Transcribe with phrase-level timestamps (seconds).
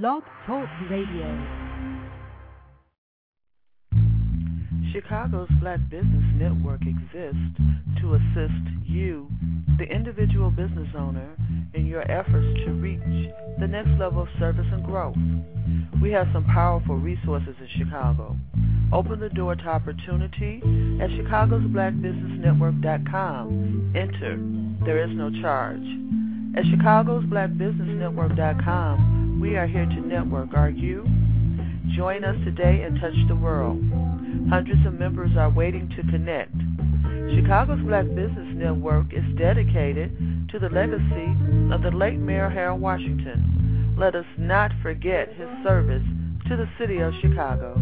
[0.00, 1.28] Blog Talk Radio.
[4.90, 7.60] Chicago's Black Business Network exists
[8.00, 8.54] to assist
[8.86, 9.28] you,
[9.76, 11.36] the individual business owner,
[11.74, 13.02] in your efforts to reach
[13.60, 15.14] the next level of service and growth.
[16.00, 18.34] We have some powerful resources in Chicago.
[18.94, 20.62] Open the door to opportunity
[21.02, 23.92] at chicagosblackbusinessnetwork.com.
[23.94, 24.38] Enter.
[24.86, 25.84] There is no charge.
[26.56, 30.54] At chicagosblackbusinessnetwork.com, we are here to network.
[30.54, 31.04] Are you?
[31.96, 33.82] Join us today and touch the world.
[34.48, 36.54] Hundreds of members are waiting to connect.
[37.34, 40.16] Chicago's Black Business Network is dedicated
[40.52, 43.96] to the legacy of the late Mayor Harold Washington.
[43.98, 46.06] Let us not forget his service
[46.46, 47.74] to the city of Chicago.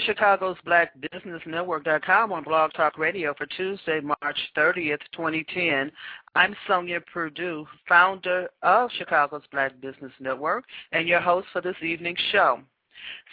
[0.00, 5.92] To Chicago's Black Business Network.com on Blog Talk Radio for Tuesday, March 30th, 2010.
[6.34, 12.18] I'm Sonia Purdue, founder of Chicago's Black Business Network and your host for this evening's
[12.32, 12.60] show.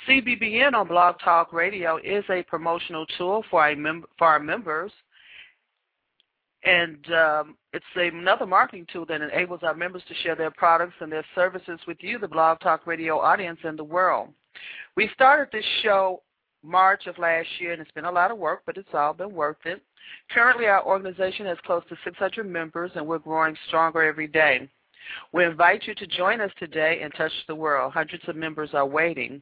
[0.07, 4.91] CBBN on Blog Talk Radio is a promotional tool for, a mem- for our members,
[6.63, 11.11] and um, it's another marketing tool that enables our members to share their products and
[11.11, 14.29] their services with you, the Blog Talk Radio audience, and the world.
[14.95, 16.23] We started this show
[16.63, 19.33] March of last year, and it's been a lot of work, but it's all been
[19.33, 19.81] worth it.
[20.31, 24.69] Currently, our organization has close to 600 members, and we're growing stronger every day.
[25.31, 27.93] We invite you to join us today and touch the world.
[27.93, 29.41] Hundreds of members are waiting.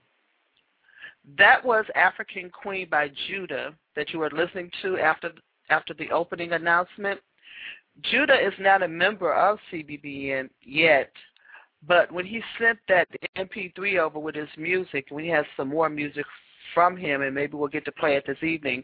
[1.37, 5.31] That was African Queen by Judah that you were listening to after
[5.69, 7.19] after the opening announcement.
[8.03, 11.11] Judah is not a member of CBBN yet,
[11.87, 16.25] but when he sent that MP3 over with his music, we have some more music
[16.73, 18.83] from him, and maybe we'll get to play it this evening.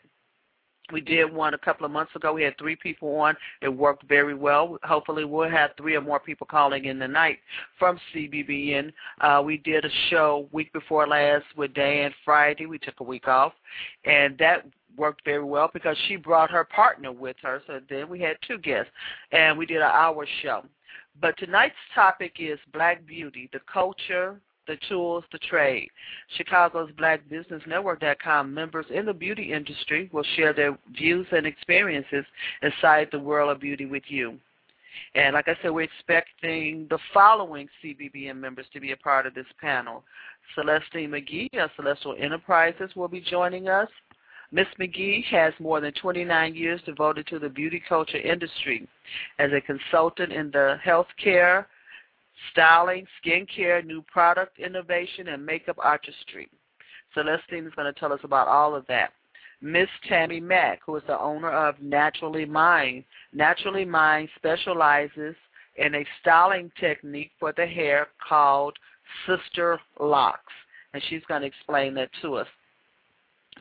[0.92, 2.32] We did one a couple of months ago.
[2.32, 3.36] We had three people on.
[3.60, 4.78] It worked very well.
[4.84, 7.38] Hopefully, we'll have three or more people calling in tonight
[7.78, 8.92] from CBBN.
[9.20, 12.66] Uh, we did a show week before last with Dan Friday.
[12.66, 13.52] We took a week off,
[14.04, 14.66] and that
[14.96, 17.62] worked very well because she brought her partner with her.
[17.66, 18.90] So then we had two guests,
[19.32, 20.64] and we did an hour show.
[21.20, 25.88] But tonight's topic is Black Beauty, the culture, the tools, the trade.
[26.36, 32.24] Chicago's BlackBusinessNetwork.com members in the beauty industry will share their views and experiences
[32.62, 34.38] inside the world of beauty with you.
[35.14, 39.34] And like I said, we're expecting the following CBBN members to be a part of
[39.34, 40.04] this panel.
[40.54, 43.88] Celestine McGee of Celestial Enterprises will be joining us.
[44.52, 44.66] Ms.
[44.78, 48.86] McGee has more than 29 years devoted to the beauty culture industry
[49.38, 51.66] as a consultant in the healthcare,
[52.52, 56.48] styling, skincare, new product innovation, and makeup artistry.
[57.14, 59.10] Celestine is going to tell us about all of that.
[59.62, 63.04] Miss Tammy Mack, who is the owner of Naturally Mine.
[63.32, 65.34] Naturally Mine specializes
[65.76, 68.76] in a styling technique for the hair called
[69.26, 70.52] Sister Locks,
[70.92, 72.48] and she's going to explain that to us.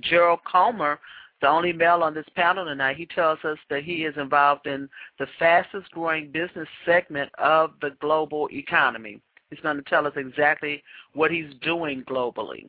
[0.01, 0.99] Gerald Comer,
[1.45, 2.97] the only male on this panel tonight.
[2.97, 7.91] He tells us that he is involved in the fastest growing business segment of the
[8.01, 9.21] global economy.
[9.51, 10.81] He's going to tell us exactly
[11.13, 12.67] what he's doing globally.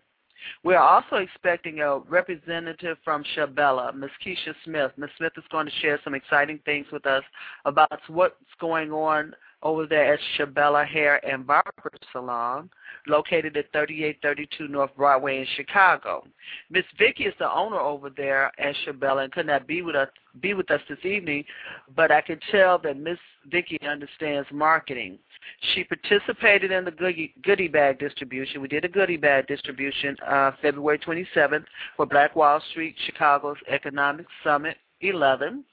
[0.62, 4.10] We are also expecting a representative from Shabella, Ms.
[4.22, 4.92] Keisha Smith.
[4.98, 5.08] Ms.
[5.16, 7.24] Smith is going to share some exciting things with us
[7.64, 9.34] about what's going on
[9.66, 12.70] over there at Shabella Hair and Barber Salon,
[13.08, 16.24] located at 3832 North Broadway in Chicago.
[16.70, 20.08] Miss Vicky is the owner over there at Shabella and could not be with us
[20.40, 21.44] be with us this evening,
[21.96, 23.18] but I can tell that Miss
[23.50, 25.18] Vicky understands marketing.
[25.74, 28.60] She participated in the goodie, goodie bag distribution.
[28.60, 31.64] We did a goodie bag distribution uh, February 27th
[31.96, 35.64] for Black Wall Street, Chicago's Economic Summit 11.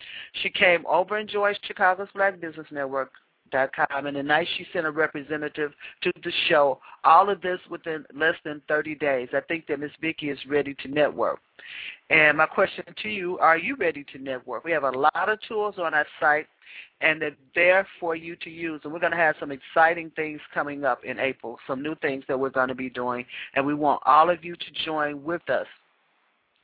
[0.42, 3.12] She came over and joined Chicago's Black Business Network
[3.54, 6.80] com, and tonight she sent a representative to the show.
[7.04, 9.30] All of this within less than 30 days.
[9.34, 11.40] I think that Miss Vicky is ready to network.
[12.10, 14.64] And my question to you, are you ready to network?
[14.64, 16.48] We have a lot of tools on our site,
[17.02, 18.82] and they're there for you to use.
[18.84, 22.24] And we're going to have some exciting things coming up in April, some new things
[22.28, 25.48] that we're going to be doing, and we want all of you to join with
[25.50, 25.68] us.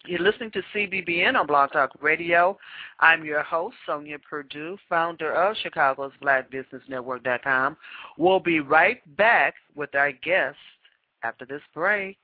[0.06, 2.58] You're listening to CBBN on Blog Talk Radio.
[3.01, 7.75] I'm your host, Sonia Purdue, founder of Chicago's BlackBusinessNetwork.com.
[8.18, 10.58] We'll be right back with our guest
[11.24, 12.18] after this break.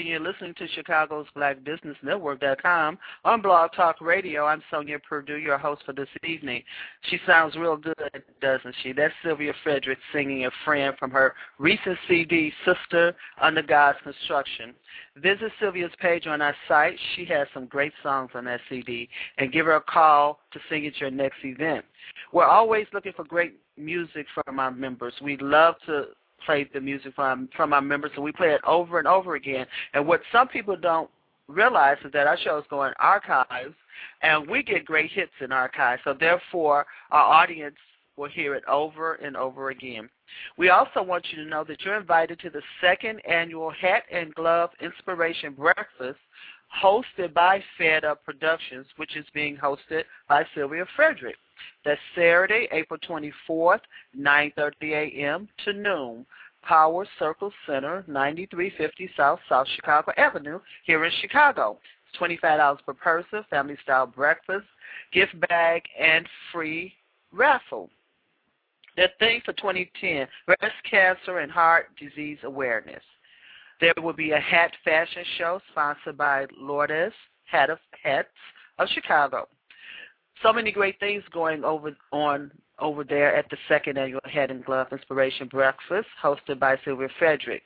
[0.00, 4.46] And you're listening to Chicago's Black Business Network.com on Blog Talk Radio.
[4.46, 6.62] I'm Sonia Purdue, your host for this evening.
[7.02, 8.94] She sounds real good, doesn't she?
[8.94, 14.72] That's Sylvia Frederick singing a friend from her recent CD, Sister Under God's Construction.
[15.16, 16.96] Visit Sylvia's page on our site.
[17.14, 20.86] She has some great songs on that CD, and give her a call to sing
[20.86, 21.84] at your next event.
[22.32, 25.12] We're always looking for great music from our members.
[25.22, 26.06] We'd love to
[26.44, 29.66] play the music from from our members, and we play it over and over again.
[29.94, 31.10] And what some people don't
[31.48, 33.74] realize is that our shows go in archives,
[34.22, 36.02] and we get great hits in archives.
[36.04, 37.76] So therefore, our audience
[38.16, 40.08] will hear it over and over again.
[40.56, 44.34] We also want you to know that you're invited to the second annual Hat and
[44.34, 46.18] Glove Inspiration Breakfast
[46.82, 51.36] hosted by Fed Up Productions, which is being hosted by Sylvia Frederick.
[51.84, 53.80] That's Saturday, April 24th,
[54.18, 55.48] 9.30 a.m.
[55.64, 56.26] to noon.
[56.62, 61.78] Power Circle Center, 9350 South South Chicago Avenue, here in Chicago.
[62.08, 64.66] It's $25 per person, family-style breakfast,
[65.12, 66.92] gift bag, and free
[67.32, 67.88] raffle.
[68.96, 73.02] The theme for 2010, breast cancer and heart disease awareness.
[73.80, 77.14] There will be a hat fashion show sponsored by Lourdes
[77.46, 78.28] Hat of Hats
[78.78, 79.48] of Chicago
[80.42, 84.64] so many great things going over on over there at the second annual Hat and
[84.64, 87.62] Glove Inspiration Breakfast hosted by Sylvia Frederick.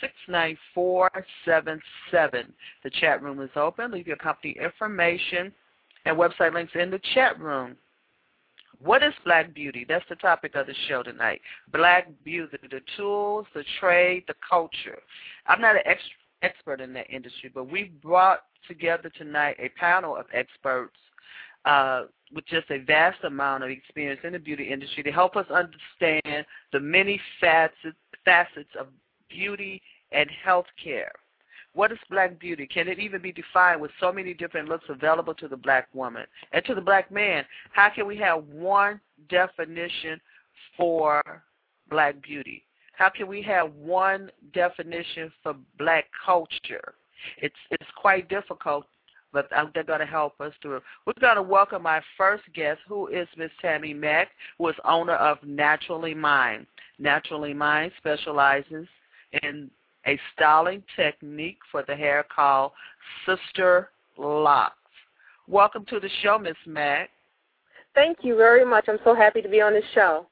[2.84, 3.91] The chat room is open.
[3.91, 5.54] Leave your company information
[6.06, 7.76] and website links in the chat room.
[8.80, 9.86] What is black beauty?
[9.88, 11.39] That's the topic of the show tonight.
[11.72, 15.00] Black beauty, the tools, the trade, the culture.
[15.48, 16.12] I'm not an expert
[16.44, 20.98] expert in that industry, but we brought together tonight a panel of experts
[21.66, 25.46] uh, with just a vast amount of experience in the beauty industry to help us
[25.50, 28.88] understand the many facets, facets of
[29.30, 31.12] beauty and health care.
[31.74, 32.68] What is black beauty?
[32.68, 36.26] Can it even be defined with so many different looks available to the black woman
[36.52, 37.46] and to the black man?
[37.72, 40.22] How can we have one definition
[40.78, 41.44] for
[41.90, 42.64] black beauty?
[42.96, 46.94] How can we have one definition for black culture?
[47.38, 48.86] It's it's quite difficult,
[49.32, 50.82] but they're going to help us through.
[51.08, 55.16] We're going to welcome our first guest, who is Miss Tammy Mack, who is owner
[55.16, 56.68] of Naturally Mine.
[57.00, 58.88] Naturally Mine specializes
[59.42, 59.72] in
[60.06, 62.72] a styling technique for the hair called
[63.26, 64.76] Sister Locks.
[65.48, 67.10] Welcome to the show, Miss Mack.
[67.96, 68.86] Thank you very much.
[68.88, 70.28] I'm so happy to be on this show.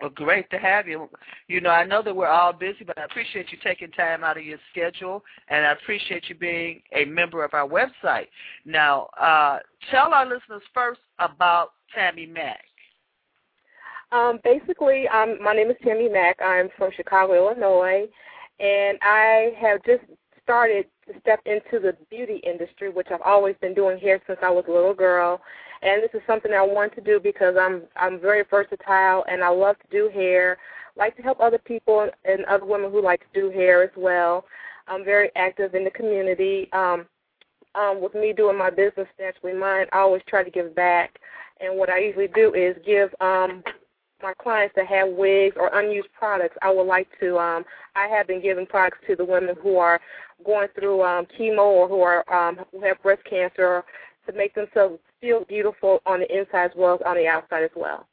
[0.00, 1.08] Well, great to have you.
[1.48, 4.38] You know, I know that we're all busy, but I appreciate you taking time out
[4.38, 8.28] of your schedule, and I appreciate you being a member of our website.
[8.64, 9.58] Now, uh,
[9.90, 12.64] tell our listeners first about Tammy Mack.
[14.12, 16.38] Um, basically, um, my name is Tammy Mack.
[16.42, 18.08] I'm from Chicago, Illinois,
[18.60, 20.02] and I have just
[20.42, 24.50] started to step into the beauty industry, which I've always been doing here since I
[24.50, 25.40] was a little girl
[25.82, 29.48] and this is something I want to do because I'm I'm very versatile and I
[29.48, 30.58] love to do hair.
[30.96, 34.44] Like to help other people and other women who like to do hair as well.
[34.88, 36.68] I'm very active in the community.
[36.72, 37.06] Um,
[37.74, 41.18] um, with me doing my business naturally mine, I always try to give back.
[41.60, 43.62] And what I usually do is give um,
[44.22, 46.56] my clients that have wigs or unused products.
[46.62, 47.38] I would like to.
[47.38, 47.64] Um,
[47.96, 50.00] I have been giving products to the women who are
[50.44, 53.84] going through um, chemo or who are um, who have breast cancer
[54.26, 57.70] to make themselves feel beautiful on the inside as well as on the outside as
[57.76, 58.06] well.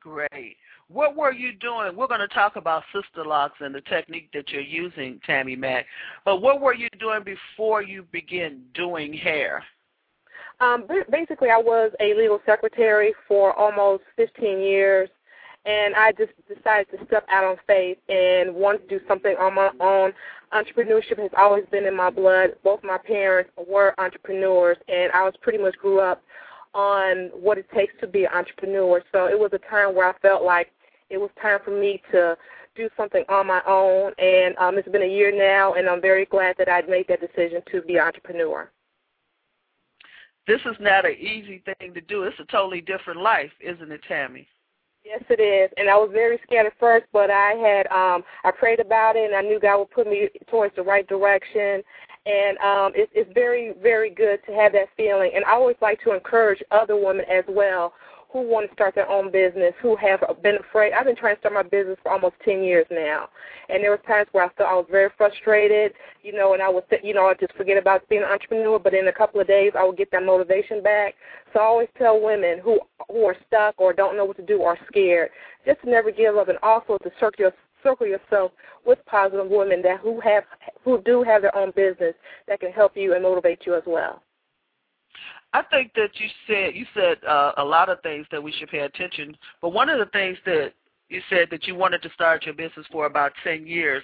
[0.00, 0.56] Great.
[0.88, 1.96] what were you doing?
[1.96, 5.86] We're going to talk about sister locks and the technique that you're using, Tammy Mack.
[6.24, 9.64] But what were you doing before you began doing hair?
[10.64, 15.10] Um, basically, I was a legal secretary for almost 15 years,
[15.66, 19.54] and I just decided to step out on faith and want to do something on
[19.54, 20.12] my own.
[20.54, 22.54] Entrepreneurship has always been in my blood.
[22.62, 26.22] Both my parents were entrepreneurs, and I was pretty much grew up
[26.72, 29.02] on what it takes to be an entrepreneur.
[29.12, 30.70] So it was a time where I felt like
[31.10, 32.38] it was time for me to
[32.74, 34.12] do something on my own.
[34.16, 37.20] And um, it's been a year now, and I'm very glad that I made that
[37.20, 38.70] decision to be an entrepreneur.
[40.46, 42.24] This is not an easy thing to do.
[42.24, 44.46] It's a totally different life, isn't it, Tammy?
[45.04, 45.70] Yes, it is.
[45.76, 49.24] And I was very scared at first, but I had um I prayed about it
[49.24, 51.82] and I knew God would put me towards the right direction.
[52.26, 55.32] And um it's it's very, very good to have that feeling.
[55.34, 57.92] And I always like to encourage other women as well
[58.34, 60.92] who want to start their own business, who have been afraid.
[60.92, 63.28] I've been trying to start my business for almost 10 years now,
[63.68, 65.92] and there were times where I felt I was very frustrated,
[66.24, 68.80] you know, and I would, you know, I just forget about being an entrepreneur.
[68.80, 71.14] But in a couple of days, I would get that motivation back.
[71.52, 74.58] So I always tell women who who are stuck or don't know what to do
[74.58, 75.30] or scared,
[75.64, 77.52] just to never give up, and also to circle
[77.84, 78.50] circle yourself
[78.84, 80.42] with positive women that who have
[80.82, 82.14] who do have their own business
[82.48, 84.23] that can help you and motivate you as well.
[85.54, 88.68] I think that you said you said uh, a lot of things that we should
[88.68, 89.36] pay attention.
[89.62, 90.72] But one of the things that
[91.08, 94.02] you said that you wanted to start your business for about ten years,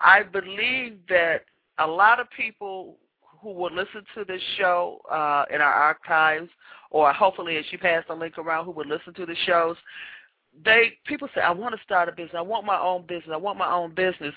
[0.00, 1.42] I believe that
[1.78, 2.96] a lot of people
[3.40, 6.48] who will listen to this show uh, in our archives,
[6.90, 9.76] or hopefully as you pass the link around, who would listen to the shows,
[10.64, 12.34] they people say, I want to start a business.
[12.36, 13.30] I want my own business.
[13.32, 14.34] I want my own business,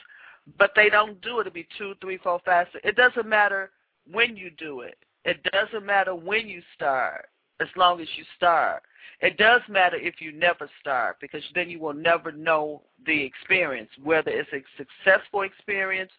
[0.60, 2.68] but they don't do it to be two, three, four, five.
[2.84, 3.72] It doesn't matter
[4.12, 7.30] when you do it it doesn't matter when you start,
[7.60, 8.84] as long as you start.
[9.22, 13.90] It does matter if you never start, because then you will never know the experience,
[14.04, 16.12] whether it's a successful experience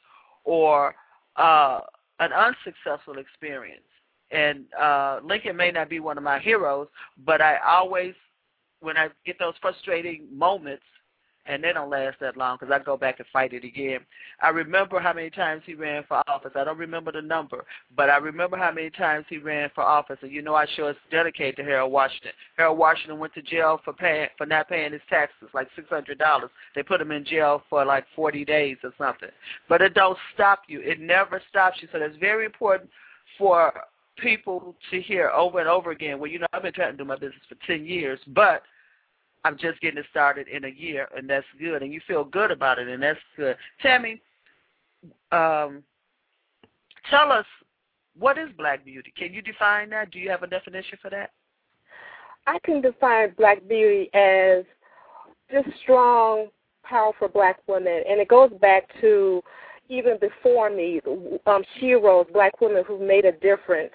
[0.45, 0.95] or
[1.37, 1.81] uh,
[2.21, 3.83] an unsuccessful experience.
[4.31, 6.89] And uh, Lincoln may not be one of my heroes,
[7.25, 8.15] but I always,
[8.81, 10.85] when I get those frustrating moments,
[11.47, 14.01] and they don't last that long because I go back and fight it again.
[14.41, 16.53] I remember how many times he ran for office.
[16.55, 17.65] I don't remember the number,
[17.97, 20.19] but I remember how many times he ran for office.
[20.23, 22.33] And you know, I sure dedicated to Harold Washington.
[22.57, 26.19] Harold Washington went to jail for paying for not paying his taxes, like six hundred
[26.19, 26.51] dollars.
[26.75, 29.31] They put him in jail for like forty days or something.
[29.69, 30.81] But it don't stop you.
[30.81, 31.89] It never stops you.
[31.93, 32.91] So that's very important
[33.37, 33.73] for
[34.19, 36.19] people to hear over and over again.
[36.19, 38.63] Well, you know, I've been trying to do my business for ten years, but
[39.45, 41.83] I'm just getting it started in a year, and that's good.
[41.83, 43.57] And you feel good about it, and that's good.
[43.81, 44.21] Tammy,
[45.33, 45.83] um,
[47.11, 47.47] tell us
[48.19, 49.13] what is black beauty?
[49.17, 50.11] Can you define that?
[50.11, 51.31] Do you have a definition for that?
[52.47, 54.65] I can define black beauty as
[55.51, 56.49] just strong,
[56.85, 59.43] powerful black women, and it goes back to
[59.89, 61.01] even before me,
[61.47, 63.93] um, sheroes, black women who've made a difference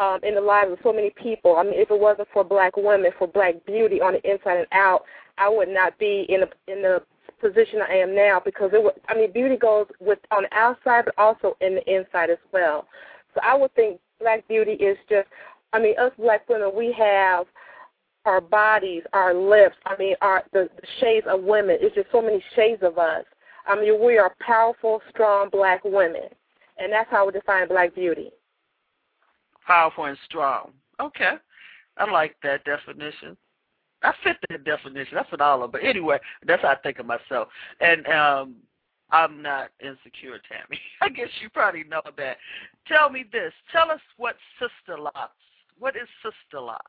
[0.00, 1.56] um, in the lives of so many people.
[1.56, 4.66] I mean, if it wasn't for black women, for black beauty on the inside and
[4.72, 5.02] out,
[5.38, 7.02] I would not be in a, in the
[7.40, 11.04] position I am now because it was, I mean, beauty goes with on the outside,
[11.04, 12.88] but also in the inside as well.
[13.34, 15.28] So I would think black beauty is just,
[15.72, 17.46] I mean, us black women, we have
[18.24, 19.76] our bodies, our lips.
[19.84, 21.76] I mean, our the, the shades of women.
[21.80, 23.24] It's just so many shades of us.
[23.66, 26.28] I mean, we are powerful, strong black women,
[26.78, 28.30] and that's how we define black beauty
[29.70, 30.72] powerful and strong.
[30.98, 31.34] Okay.
[31.96, 33.36] I like that definition.
[34.02, 35.16] I fit that definition.
[35.30, 35.70] Fit all of.
[35.70, 37.48] But anyway, that's how I think of myself.
[37.80, 38.56] And um
[39.12, 40.80] I'm not insecure, Tammy.
[41.00, 42.36] I guess you probably know that.
[42.86, 43.52] Tell me this.
[43.72, 45.34] Tell us what Sister Locks.
[45.78, 46.84] What is Sister Locks?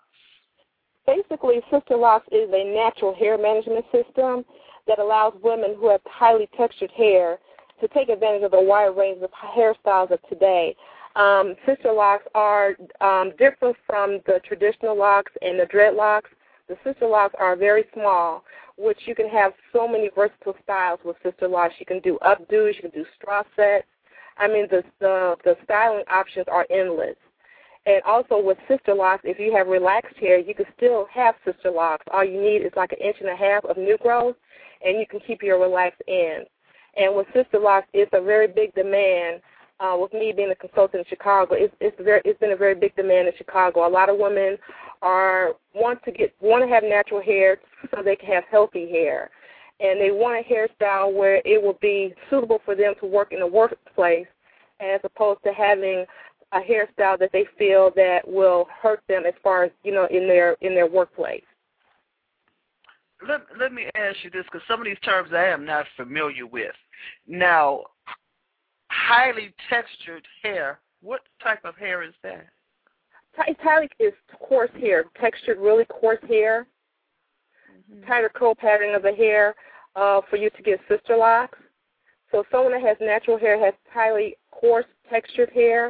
[1.07, 4.45] Basically, Sister Locks is a natural hair management system
[4.87, 7.39] that allows women who have highly textured hair
[7.79, 10.75] to take advantage of the wide range of hairstyles of today.
[11.15, 16.29] Um, sister locks are um, different from the traditional locks and the dreadlocks.
[16.69, 18.43] The sister locks are very small,
[18.77, 21.75] which you can have so many versatile styles with sister locks.
[21.79, 23.87] You can do updos, you can do straw sets.
[24.37, 27.17] I mean, the the, the styling options are endless.
[27.85, 31.71] And also with sister locks, if you have relaxed hair, you can still have sister
[31.71, 32.05] locks.
[32.13, 34.35] All you need is like an inch and a half of new growth,
[34.85, 36.47] and you can keep your relaxed ends.
[36.95, 39.41] And with sister locks, it's a very big demand
[39.81, 42.75] uh, with me being a consultant in Chicago, it's it's very it's been a very
[42.75, 43.87] big demand in Chicago.
[43.87, 44.57] A lot of women
[45.01, 47.57] are want to get want to have natural hair
[47.89, 49.31] so they can have healthy hair,
[49.79, 53.39] and they want a hairstyle where it will be suitable for them to work in
[53.39, 54.27] the workplace,
[54.79, 56.05] as opposed to having
[56.51, 60.27] a hairstyle that they feel that will hurt them as far as you know in
[60.27, 61.43] their in their workplace.
[63.27, 66.45] let let me ask you this because some of these terms I am not familiar
[66.45, 66.75] with.
[67.27, 67.85] Now,
[69.01, 70.79] highly textured hair.
[71.01, 72.47] What type of hair is that?
[73.47, 76.67] Italic is coarse hair, textured, really coarse hair.
[77.91, 78.07] Mm-hmm.
[78.07, 79.55] Tighter curl pattern of the hair
[79.95, 81.57] uh, for you to get sister locks.
[82.31, 85.87] So someone that has natural hair has highly coarse textured hair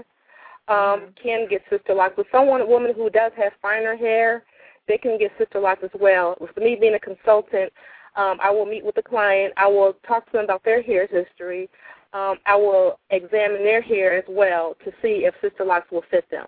[0.67, 1.05] um, mm-hmm.
[1.21, 2.13] can get sister locks.
[2.15, 4.43] But someone, a woman who does have finer hair,
[4.87, 6.37] they can get sister locks as well.
[6.39, 7.73] With me being a consultant,
[8.15, 9.53] um, I will meet with the client.
[9.57, 11.69] I will talk to them about their hair history.
[12.13, 16.29] Um, I will examine their hair as well to see if sister locks will fit
[16.29, 16.47] them.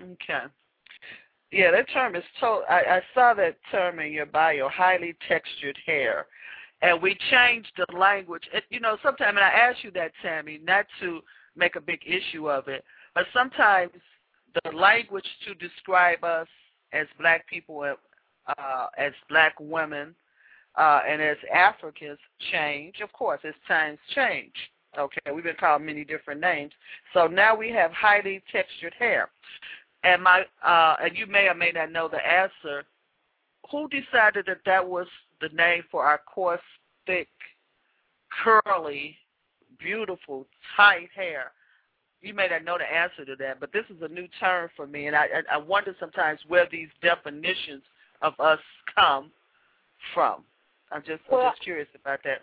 [0.00, 0.44] Okay.
[1.50, 2.64] Yeah, that term is told.
[2.68, 6.26] I, I saw that term in your bio, highly textured hair,
[6.82, 8.44] and we changed the language.
[8.70, 11.20] You know, sometimes, and I ask you that, Tammy, not to
[11.56, 12.84] make a big issue of it,
[13.14, 13.92] but sometimes
[14.62, 16.48] the language to describe us
[16.92, 17.94] as black people,
[18.46, 20.14] uh, as black women,
[20.78, 22.18] uh, and as Africans
[22.52, 23.00] change.
[23.02, 24.52] Of course, as times change.
[24.96, 26.72] Okay, we've been called many different names.
[27.12, 29.28] So now we have highly textured hair.
[30.04, 32.84] And my uh, and you may or may not know the answer.
[33.70, 35.06] Who decided that that was
[35.42, 36.60] the name for our coarse,
[37.06, 37.28] thick,
[38.42, 39.16] curly,
[39.78, 41.52] beautiful, tight hair?
[42.22, 44.86] You may not know the answer to that, but this is a new term for
[44.86, 47.82] me, and I I wonder sometimes where these definitions
[48.22, 48.60] of us
[48.94, 49.30] come
[50.14, 50.44] from.
[50.92, 52.38] I'm just well, I'm just curious about that.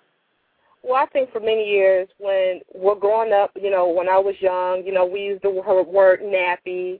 [0.84, 4.36] Well, I think for many years when we're growing up, you know, when I was
[4.40, 7.00] young, you know, we used the word nappy,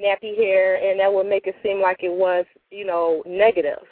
[0.00, 3.84] nappy hair, and that would make it seem like it was, you know, negative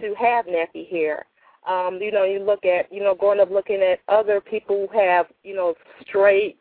[0.00, 1.26] to have nappy hair.
[1.68, 4.98] Um, you know, you look at, you know, growing up looking at other people who
[4.98, 6.58] have, you know, straight,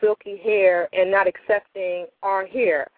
[0.00, 2.88] silky hair and not accepting our hair.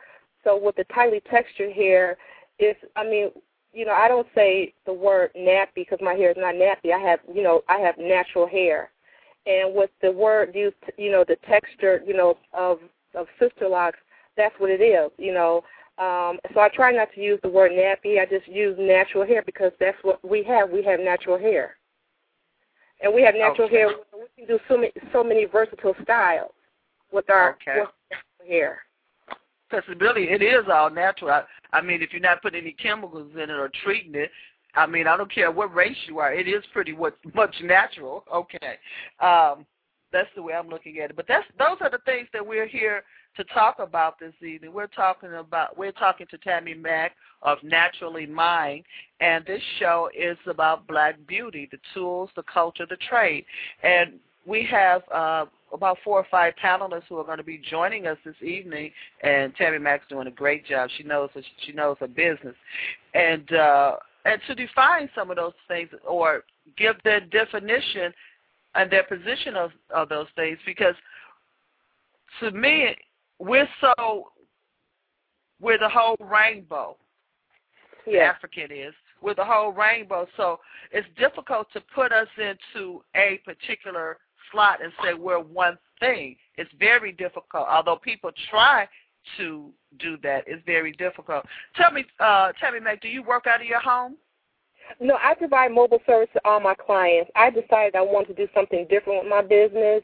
[0.45, 2.19] So with the tightly textured hair,
[2.59, 3.31] it's, I mean,
[3.75, 6.93] you know, I don't say the word nappy because my hair is not nappy.
[6.95, 8.91] I have, you know, I have natural hair.
[9.47, 12.79] And with the word used, you know, the texture, you know, of
[13.15, 13.99] of sister locks,
[14.37, 15.63] that's what it is, you know.
[15.99, 18.21] Um, so I try not to use the word nappy.
[18.21, 20.71] I just use natural hair because that's what we have.
[20.71, 21.77] We have natural hair,
[23.03, 23.77] and we have natural okay.
[23.77, 23.89] hair.
[24.13, 26.53] We can do so many so many versatile styles
[27.13, 27.81] with our, okay.
[27.81, 28.79] with our hair.
[29.87, 31.31] Because it is all natural.
[31.31, 31.43] I,
[31.77, 34.31] I mean, if you're not putting any chemicals in it or treating it,
[34.75, 36.33] I mean, I don't care what race you are.
[36.33, 38.25] It is pretty what, much natural.
[38.35, 38.79] Okay.
[39.21, 39.67] Um,
[40.13, 41.17] that's the way I'm looking at it.
[41.17, 43.03] But that's those are the things that we're here
[43.37, 44.73] to talk about this evening.
[44.73, 48.85] We're talking about we're talking to Tammy Mack of Naturally Mine,
[49.21, 53.45] and this show is about Black beauty, the tools, the culture, the trade,
[53.83, 58.07] and we have uh, about four or five panelists who are going to be joining
[58.07, 58.91] us this evening,
[59.23, 60.91] and Tammy Mack's doing a great job.
[60.97, 61.31] She knows
[61.65, 62.55] she knows her business,
[63.15, 66.45] and uh, and to define some of those things or
[66.77, 68.13] give their definition
[68.75, 70.95] and their position of, of those things, because
[72.41, 72.97] to me
[73.39, 74.31] we're so
[75.61, 76.97] we're the whole rainbow.
[78.07, 78.33] Yeah.
[78.35, 78.93] African is.
[79.23, 80.27] We're the whole rainbow.
[80.37, 80.61] So
[80.93, 84.19] it's difficult to put us into a particular
[84.55, 86.37] slot and say we're one thing.
[86.57, 87.67] It's very difficult.
[87.69, 88.89] Although people try
[89.37, 91.45] to do that, it's very difficult.
[91.77, 94.17] Tell me, uh, tell me, Meg, do you work out of your home?
[95.01, 97.31] No, I provide mobile service to all my clients.
[97.35, 100.03] I decided I wanted to do something different with my business,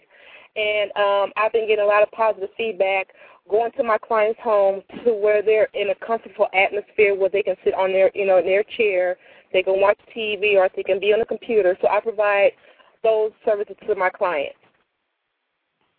[0.57, 3.09] and um, I've been getting a lot of positive feedback
[3.51, 7.57] going to my clients' homes to where they're in a comfortable atmosphere where they can
[7.65, 9.17] sit on their, you know, in their chair,
[9.53, 11.77] they can watch TV, or they can be on the computer.
[11.83, 12.53] So I provide
[13.03, 14.57] those services to my clients.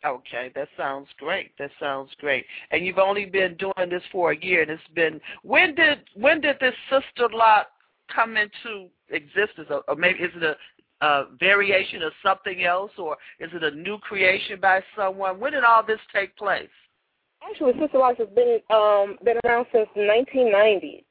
[0.03, 1.51] Okay, that sounds great.
[1.59, 2.45] That sounds great.
[2.71, 6.41] And you've only been doing this for a year, and it's been when did when
[6.41, 7.67] did this sister lot
[8.13, 10.55] come into existence, or, maybe is it a
[11.01, 15.39] a variation of something else, or is it a new creation by someone?
[15.39, 16.69] When did all this take place?
[17.43, 21.03] Actually, Sister Locks has been um, been around since the 1990s.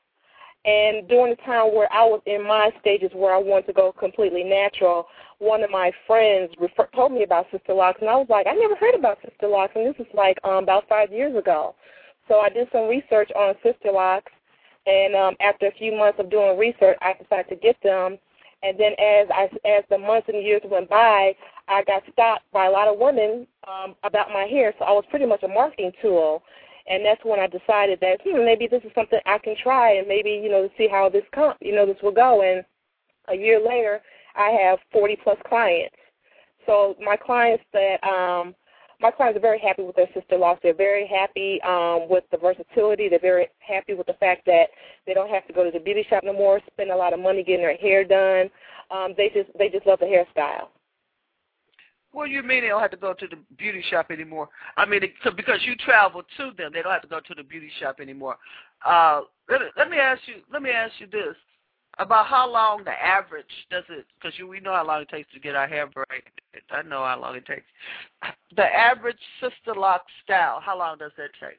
[0.64, 3.92] And during the time where I was in my stages where I wanted to go
[3.92, 5.06] completely natural,
[5.38, 8.52] one of my friends refer- told me about Sister Locks, and I was like, I
[8.52, 11.74] never heard about Sister Locks, and this is like um, about five years ago.
[12.28, 14.32] So I did some research on Sister Locks,
[14.86, 18.18] and um, after a few months of doing research, I decided to get them.
[18.62, 21.34] And then as I, as the months and years went by,
[21.68, 25.04] I got stopped by a lot of women um, about my hair, so I was
[25.08, 26.42] pretty much a marketing tool
[26.88, 30.08] and that's when I decided that hmm, maybe this is something I can try, and
[30.08, 32.42] maybe you know to see how this come, you know, this will go.
[32.42, 32.64] And
[33.28, 34.00] a year later,
[34.36, 35.96] I have 40 plus clients.
[36.66, 38.54] So my clients that um,
[39.00, 40.58] my clients are very happy with their Sisterlocks.
[40.62, 43.08] They're very happy um, with the versatility.
[43.08, 44.66] They're very happy with the fact that
[45.06, 47.20] they don't have to go to the beauty shop no more, spend a lot of
[47.20, 48.50] money getting their hair done.
[48.90, 50.68] Um, they just they just love the hairstyle.
[52.12, 54.48] What do you mean they don't have to go to the beauty shop anymore?
[54.76, 57.44] I mean, so because you travel to them, they don't have to go to the
[57.44, 58.36] beauty shop anymore.
[58.84, 60.42] Uh, let, let me ask you.
[60.52, 61.36] Let me ask you this:
[61.98, 64.06] about how long the average does it?
[64.20, 66.32] Because we know how long it takes to get our hair braided.
[66.70, 67.66] I know how long it takes.
[68.56, 71.58] The average Sisterlock style, how long does that take?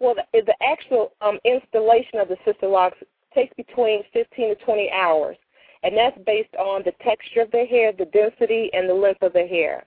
[0.00, 2.96] Well, the, the actual um, installation of the Sisterlocks
[3.34, 5.36] takes between 15 to 20 hours
[5.86, 9.32] and that's based on the texture of their hair, the density, and the length of
[9.32, 9.84] the hair.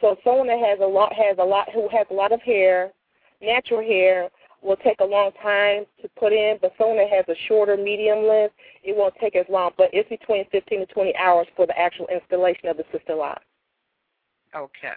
[0.00, 2.92] So someone that has a lot has a lot who has a lot of hair,
[3.40, 4.30] natural hair,
[4.62, 8.24] will take a long time to put in, but someone that has a shorter, medium
[8.24, 9.72] length, it won't take as long.
[9.76, 13.42] But it's between 15 to 20 hours for the actual installation of the Sisterlock.
[14.54, 14.94] Okay.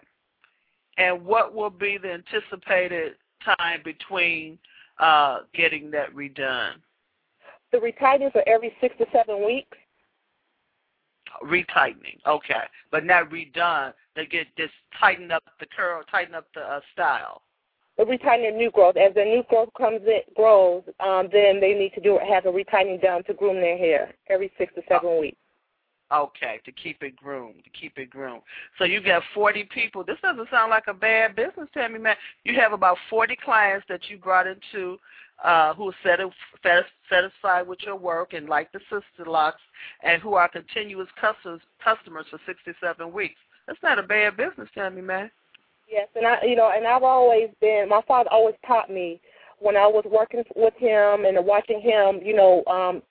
[0.99, 4.59] And what will be the anticipated time between
[4.99, 6.73] uh, getting that redone?
[7.71, 9.77] The retightings are every six to seven weeks
[11.43, 12.19] retightening.
[12.25, 13.93] Okay, but not redone.
[14.15, 17.41] They get just tighten up the curl, tighten up the uh, style.
[17.97, 18.97] The retightening new growth.
[18.97, 22.51] As the new growth comes in, grows, um, then they need to do have a
[22.51, 25.21] retightening done to groom their hair every six to seven oh.
[25.21, 25.37] weeks.
[26.11, 28.43] Okay, to keep it groomed, to keep it groomed.
[28.77, 30.03] So you got 40 people.
[30.03, 32.15] This doesn't sound like a bad business, Tammy, man.
[32.43, 34.99] You have about 40 clients that you brought into
[35.43, 39.53] uh, who are satisfied with your work and like the Sisterlocks
[40.03, 43.39] and who are continuous customers customers for 67 weeks.
[43.67, 45.31] That's not a bad business, Tammy, man.
[45.91, 47.87] Yes, and I, you know, and I've always been.
[47.89, 49.21] My father always taught me
[49.59, 53.01] when I was working with him and watching him, you know, um,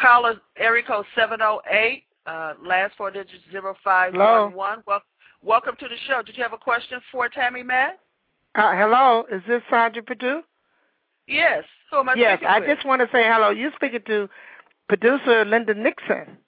[0.00, 4.54] Caller, area code 708, uh, last four digits 0511.
[4.86, 5.02] Well,
[5.42, 6.22] welcome to the show.
[6.22, 7.98] Did you have a question for Tammy Mack?
[8.54, 10.42] Uh, hello, is this Sandra Perdue?
[11.26, 11.64] Yes.
[11.90, 13.50] Who am I yes, I just want to say hello.
[13.50, 14.28] You're speaking to
[14.88, 16.38] producer Linda Nixon.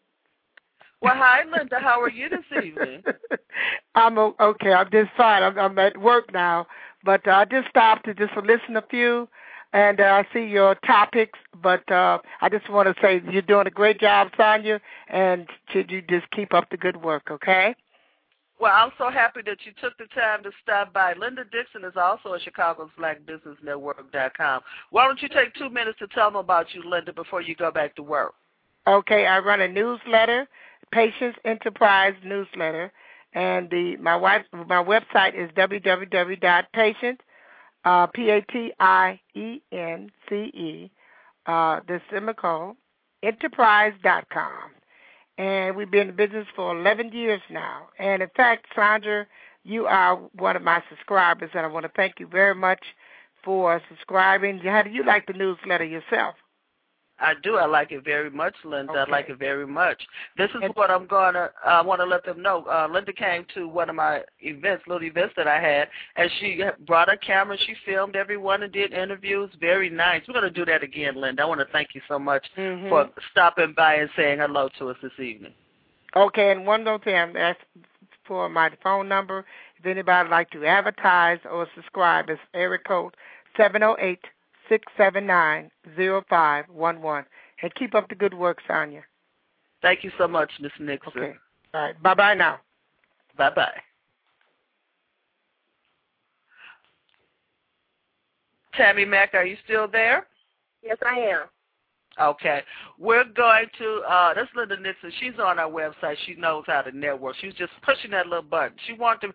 [1.03, 1.81] Well, hi, Linda.
[1.81, 3.03] How are you this evening?
[3.97, 4.73] I'm okay.
[4.73, 5.43] I'm just fine.
[5.43, 6.69] I'm, I'm at work now,
[7.05, 9.29] but uh, I just stopped to just listen a few,
[9.73, 11.41] and uh, I see your topics.
[11.61, 15.91] But uh, I just want to say you're doing a great job, Sonia, and should
[15.91, 17.75] you just keep up the good work, okay?
[18.61, 21.15] Well, I'm so happy that you took the time to stop by.
[21.15, 24.61] Linda Dixon is also at Chicago's Black Business Network.com.
[24.91, 27.73] Why don't you take two minutes to tell them about you, Linda, before you go
[27.73, 28.35] back to work?
[28.87, 30.47] Okay, I run a newsletter
[30.93, 32.93] Patience Enterprise newsletter,
[33.33, 37.21] and the my wife my website is www.patient
[37.85, 40.91] uh, p a t i e n c e
[41.47, 42.77] uh, the semicolon
[43.23, 44.71] enterprise.com,
[45.39, 47.89] and we've been in business for 11 years now.
[47.99, 49.27] And in fact, Sandra,
[49.65, 52.83] you are one of my subscribers, and I want to thank you very much
[53.45, 54.59] for subscribing.
[54.59, 56.35] How do you like the newsletter yourself?
[57.19, 57.57] I do.
[57.57, 58.93] I like it very much, Linda.
[58.93, 59.01] Okay.
[59.01, 60.03] I like it very much.
[60.37, 61.51] This is and, what I'm gonna.
[61.65, 62.65] I want to let them know.
[62.65, 66.63] Uh, Linda came to one of my events, little events that I had, and she
[66.87, 67.57] brought a camera.
[67.59, 69.51] She filmed everyone and did interviews.
[69.61, 70.23] Very nice.
[70.27, 71.43] We're gonna do that again, Linda.
[71.43, 72.89] I want to thank you so much mm-hmm.
[72.89, 75.53] for stopping by and saying hello to us this evening.
[76.17, 77.33] Okay, and one more thing.
[77.35, 77.59] That's
[78.27, 79.45] for my phone number.
[79.79, 83.15] If anybody would like to advertise or subscribe, it's area code
[83.57, 84.25] seven zero oh eight
[84.69, 87.25] Six seven nine zero five one one,
[87.63, 89.03] And keep up the good work, Sonia.
[89.83, 91.13] Thank you so much, Miss Nixon.
[91.17, 91.35] Okay.
[91.75, 92.03] All right.
[92.03, 92.61] Bye-bye now.
[93.37, 93.73] Bye-bye.
[98.75, 100.27] Tammy Mack, are you still there?
[100.83, 101.47] Yes, I am.
[102.21, 102.61] Okay.
[102.99, 105.13] We're going to, uh, that's Linda Nixon.
[105.21, 106.17] She's on our website.
[106.27, 107.37] She knows how to network.
[107.41, 108.77] She's just pushing that little button.
[108.87, 109.33] She wanted to,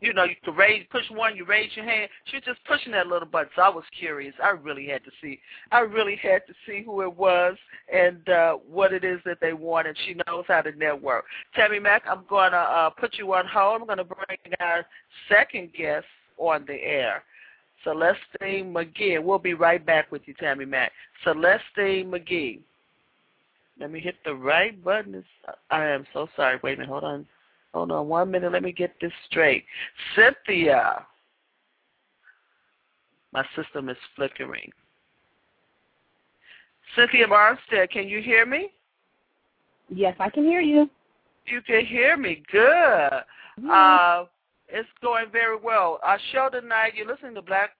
[0.00, 2.08] you know, you could raise, push one, you raise your hand.
[2.26, 3.50] She was just pushing that little button.
[3.56, 4.34] So I was curious.
[4.42, 5.40] I really had to see,
[5.72, 7.56] I really had to see who it was
[7.92, 9.96] and uh, what it is that they wanted.
[10.06, 11.24] She knows how to network.
[11.56, 13.80] Tammy Mack, I'm going to uh, put you on hold.
[13.80, 14.86] I'm going to bring our
[15.28, 16.06] second guest
[16.38, 17.24] on the air.
[17.84, 19.22] Celestine McGee.
[19.22, 20.92] We'll be right back with you, Tammy Mack.
[21.24, 22.60] Celestine McGee.
[23.78, 25.24] Let me hit the right button.
[25.70, 26.58] I am so sorry.
[26.62, 26.90] Wait a minute.
[26.90, 27.26] Hold on.
[27.72, 28.52] Hold on one minute.
[28.52, 29.64] Let me get this straight.
[30.14, 31.06] Cynthia.
[33.32, 34.70] My system is flickering.
[36.96, 38.70] Cynthia Armstead, can you hear me?
[39.88, 40.90] Yes, I can hear you.
[41.46, 42.42] You can hear me.
[42.50, 42.60] Good.
[42.60, 43.70] Mm-hmm.
[43.70, 44.24] Uh,
[44.72, 45.98] it's going very well.
[46.02, 47.70] Our show tonight, you're listening to Black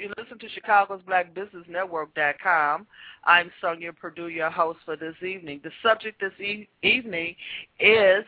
[0.00, 2.86] you listen to Chicago's Black Business Network.com.
[3.24, 5.60] I'm Sonia Purdue, your host for this evening.
[5.62, 7.36] The subject this e- evening
[7.78, 8.24] is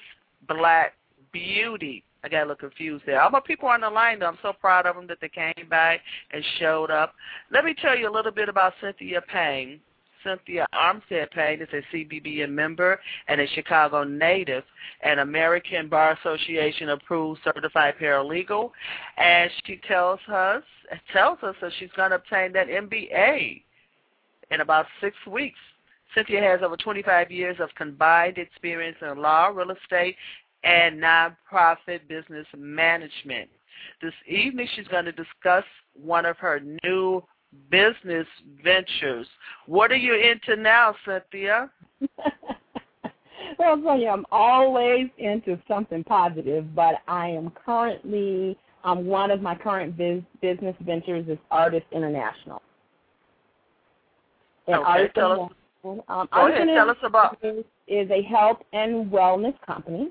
[0.47, 0.93] Black
[1.33, 2.05] Beauty.
[2.23, 3.23] I got a little confused there.
[3.23, 5.67] All my people on the line, though, I'm so proud of them that they came
[5.71, 5.99] by
[6.31, 7.15] and showed up.
[7.51, 9.81] Let me tell you a little bit about Cynthia Payne.
[10.25, 14.64] Cynthia Armstead Payne is a CBBN member and a Chicago native,
[15.03, 18.70] an American Bar Association approved certified paralegal,
[19.16, 20.62] and she tells us
[21.12, 23.62] tells us that she's going to obtain that MBA
[24.51, 25.59] in about six weeks.
[26.14, 30.16] Cynthia has over 25 years of combined experience in law, real estate,
[30.62, 33.49] and nonprofit business management.
[34.03, 35.64] This evening, she's going to discuss
[35.95, 37.23] one of her new
[37.70, 38.26] business
[38.62, 39.26] ventures.
[39.66, 41.70] What are you into now, Cynthia?
[43.59, 49.55] well, Sonia, I'm always into something positive, but I am currently, um, one of my
[49.55, 52.62] current biz- business ventures is Ardyss International.
[54.66, 55.50] And okay, Ardyss tell us.
[55.84, 57.38] Um, Go ahead, tell us about.
[57.88, 60.11] Is a health and wellness company.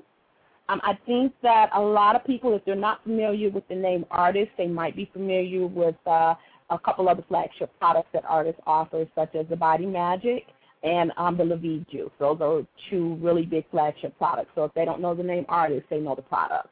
[0.68, 4.04] Um, I think that a lot of people, if they're not familiar with the name
[4.12, 6.34] Ardyss, they might be familiar with uh,
[6.72, 10.44] a couple other flagship products that Ardyss offer, such as the Body Magic
[10.82, 12.10] and um, the Le'Vive Juice.
[12.18, 14.50] Those are two really big flagship products.
[14.54, 16.68] So if they don't know the name Ardyss, they know the product.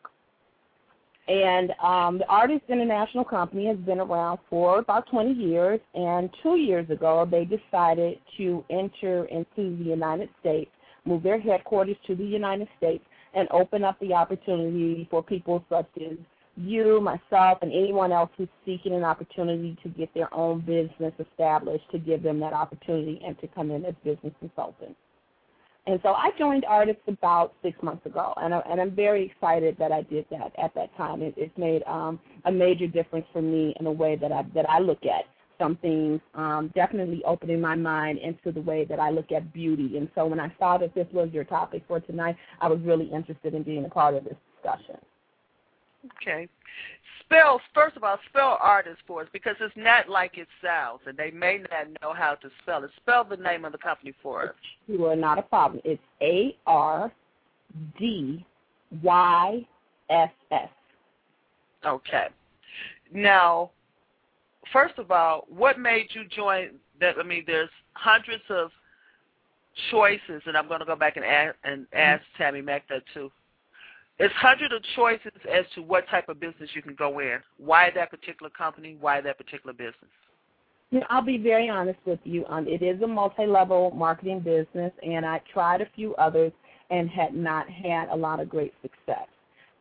[1.28, 6.56] And um, the Ardyss International Company has been around for about 20 years, and two
[6.56, 10.70] years ago they decided to enter into the United States,
[11.04, 15.88] move their headquarters to the United States, and open up the opportunity for people such
[15.98, 16.16] as
[16.60, 21.84] you, myself, and anyone else who's seeking an opportunity to get their own business established
[21.92, 24.96] to give them that opportunity and to come in as business consultants.
[25.86, 29.76] And so I joined Ardyss about six months ago, and, I, and I'm very excited
[29.78, 31.22] that I did that at that time.
[31.22, 34.68] It, it's made um, a major difference for me in a way that I that
[34.68, 35.24] I look at
[35.58, 39.98] some things, um, definitely opening my mind into the way that I look at beauty.
[39.98, 43.06] And so when I saw that this was your topic for tonight, I was really
[43.06, 44.96] interested in being a part of this discussion.
[46.20, 46.48] Okay.
[47.20, 51.16] Spell first of all, spell Ardyss for us because it's not like it sounds, and
[51.16, 52.90] they may not know how to spell it.
[52.96, 54.54] Spell the name of the company for us.
[54.86, 55.80] You are not a problem.
[55.84, 57.12] It's A R
[57.98, 58.44] D
[59.02, 59.66] Y
[60.08, 60.68] S S.
[61.86, 62.26] Okay.
[63.12, 63.70] Now,
[64.72, 66.70] first of all, what made you join?
[67.00, 68.70] That I mean, there's hundreds of
[69.90, 72.42] choices, and I'm going to go back and ask, and ask mm-hmm.
[72.42, 73.30] Tammy Mack that too.
[74.20, 77.38] It's hundreds of choices as to what type of business you can go in.
[77.56, 78.98] Why that particular company?
[79.00, 80.10] Why that particular business?
[80.90, 82.44] You know, I'll be very honest with you.
[82.46, 86.52] Um, it is a multi-level marketing business, and I tried a few others
[86.90, 89.26] and had not had a lot of great success.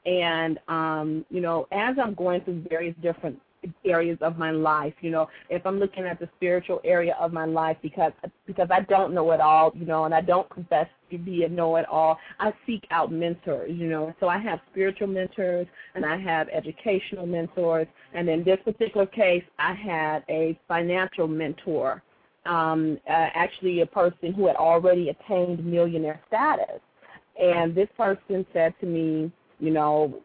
[0.06, 3.38] And um, you know, as I'm going through various different
[3.86, 4.94] areas of my life.
[5.02, 8.12] You know, if I'm looking at the spiritual area of my life, because
[8.46, 11.50] because I don't know it all, you know, and I don't confess to be a
[11.50, 12.18] know-it-all.
[12.40, 14.14] I seek out mentors, you know.
[14.20, 19.44] So I have spiritual mentors and I have educational mentors, and in this particular case,
[19.58, 22.04] I had a financial mentor.
[22.46, 26.80] Um, uh, actually, a person who had already attained millionaire status,
[27.40, 30.22] and this person said to me, you know,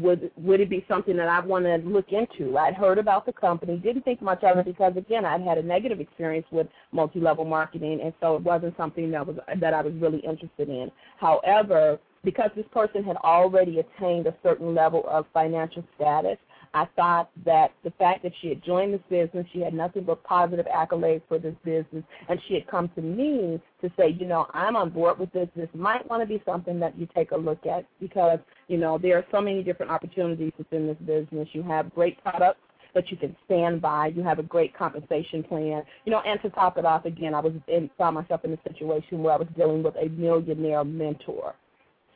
[0.00, 2.56] would would it be something that I want to look into?
[2.58, 5.62] I'd heard about the company, didn't think much of it because again I'd had a
[5.62, 9.94] negative experience with multi-level marketing, and so it wasn't something that was that I was
[9.94, 10.90] really interested in.
[11.18, 16.38] However, because this person had already attained a certain level of financial status,
[16.74, 20.24] I thought that the fact that she had joined this business, she had nothing but
[20.24, 24.48] positive accolades for this business, and she had come to me to say, you know,
[24.52, 25.48] I'm on board with this.
[25.54, 28.98] This might want to be something that you take a look at because, you know,
[28.98, 31.48] there are so many different opportunities within this business.
[31.52, 32.58] You have great products
[32.94, 34.08] that you can stand by.
[34.08, 35.84] You have a great compensation plan.
[36.04, 38.58] You know, and to top it off again, I was in, found myself in a
[38.68, 41.54] situation where I was dealing with a millionaire mentor.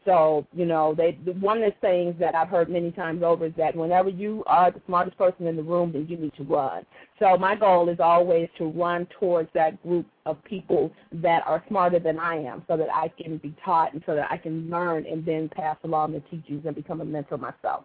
[0.08, 3.52] So, you know, they one of the things that I've heard many times over is
[3.58, 6.86] that whenever you are the smartest person in the room, then you need to run.
[7.18, 11.98] So my goal is always to run towards that group of people that are smarter
[11.98, 15.04] than I am so that I can be taught and so that I can learn
[15.04, 17.84] and then pass along the teachings and become a mentor myself.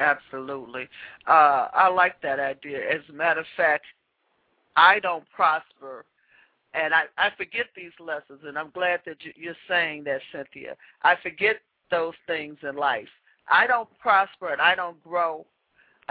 [0.00, 0.88] Absolutely.
[1.28, 2.78] Uh, I like that idea.
[2.92, 3.84] As a matter of fact,
[4.74, 6.06] I don't prosper
[6.74, 10.76] and I, I forget these lessons, and I'm glad that you're saying that, Cynthia.
[11.02, 11.56] I forget
[11.90, 13.08] those things in life.
[13.48, 15.46] I don't prosper and I don't grow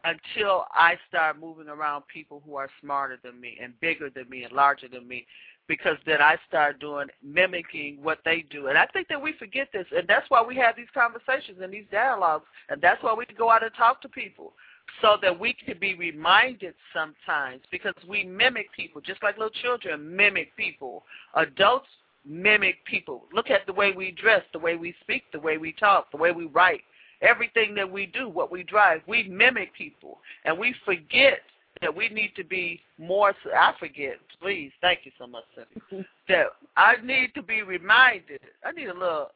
[0.03, 4.43] until I start moving around people who are smarter than me and bigger than me
[4.43, 5.26] and larger than me
[5.68, 8.68] because then I start doing mimicking what they do.
[8.68, 11.74] And I think that we forget this and that's why we have these conversations and
[11.74, 14.53] these dialogues and that's why we go out and talk to people
[15.01, 20.15] so that we can be reminded sometimes because we mimic people just like little children
[20.15, 21.03] mimic people.
[21.35, 21.87] Adults
[22.25, 23.25] mimic people.
[23.33, 26.17] Look at the way we dress the way we speak the way we talk the
[26.17, 26.81] way we write.
[27.21, 30.19] Everything that we do what we drive we mimic people.
[30.45, 31.39] And we forget
[31.81, 36.45] that we need to be more i forget please thank you so much Cindy, that
[36.77, 38.39] i need to be reminded.
[38.63, 39.31] I need a little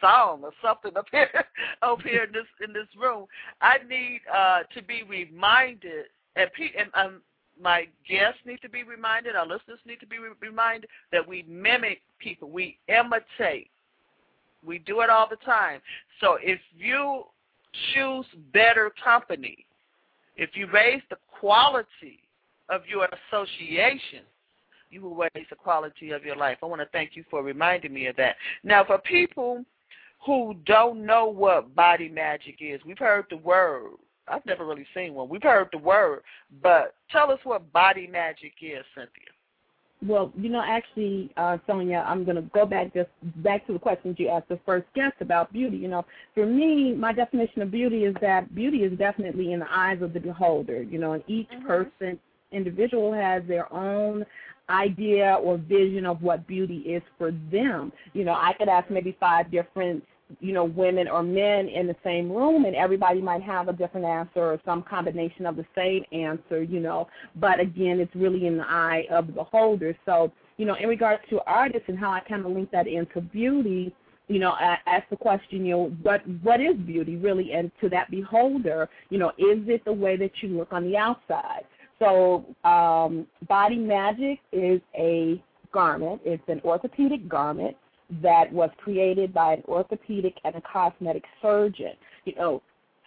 [0.00, 1.44] song or something up here
[1.82, 3.26] up here in this in this room.
[3.60, 7.20] I need uh, to be reminded, and, pe- and um,
[7.60, 11.44] my guests need to be reminded, our listeners need to be re- reminded that we
[11.48, 13.70] mimic people, we imitate.
[14.64, 15.80] We do it all the time.
[16.20, 17.24] So if you
[17.94, 19.64] choose better company,
[20.36, 22.20] if you raise the quality
[22.68, 24.24] of your association,
[24.90, 26.58] you will raise the quality of your life.
[26.62, 28.36] I want to thank you for reminding me of that.
[28.64, 29.64] Now, for people
[30.24, 32.80] who don't know what body magic is.
[32.84, 33.92] We've heard the word.
[34.28, 35.28] I've never really seen one.
[35.28, 36.20] We've heard the word,
[36.62, 39.30] but tell us what body magic is, Cynthia.
[40.06, 43.78] Well, you know, actually, uh, Sonia, I'm going to go back just back to the
[43.78, 45.76] questions you asked the first guest about beauty.
[45.76, 49.70] You know, for me, my definition of beauty is that beauty is definitely in the
[49.70, 50.82] eyes of the beholder.
[50.82, 51.66] You know, and each mm-hmm.
[51.66, 52.18] person,
[52.50, 54.24] individual, has their own
[54.70, 57.92] idea or vision of what beauty is for them.
[58.14, 60.02] You know, I could ask maybe five different
[60.40, 64.06] you know, women or men in the same room, and everybody might have a different
[64.06, 67.08] answer or some combination of the same answer, you know.
[67.36, 69.96] But again, it's really in the eye of the beholder.
[70.06, 73.20] So, you know, in regards to Ardyss and how I kind of link that into
[73.20, 73.94] beauty,
[74.28, 77.52] you know, I ask the question, you know, what what is beauty really?
[77.52, 80.96] And to that beholder, you know, is it the way that you look on the
[80.96, 81.64] outside?
[81.98, 86.20] So, um, body magic is a garment.
[86.24, 87.76] It's an orthopedic garment
[88.22, 91.92] that was created by an orthopedic and a cosmetic surgeon.
[92.24, 92.62] You know,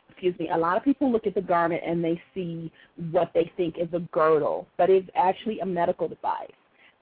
[0.09, 2.71] excuse me, a lot of people look at the garment and they see
[3.11, 6.51] what they think is a girdle, but it's actually a medical device.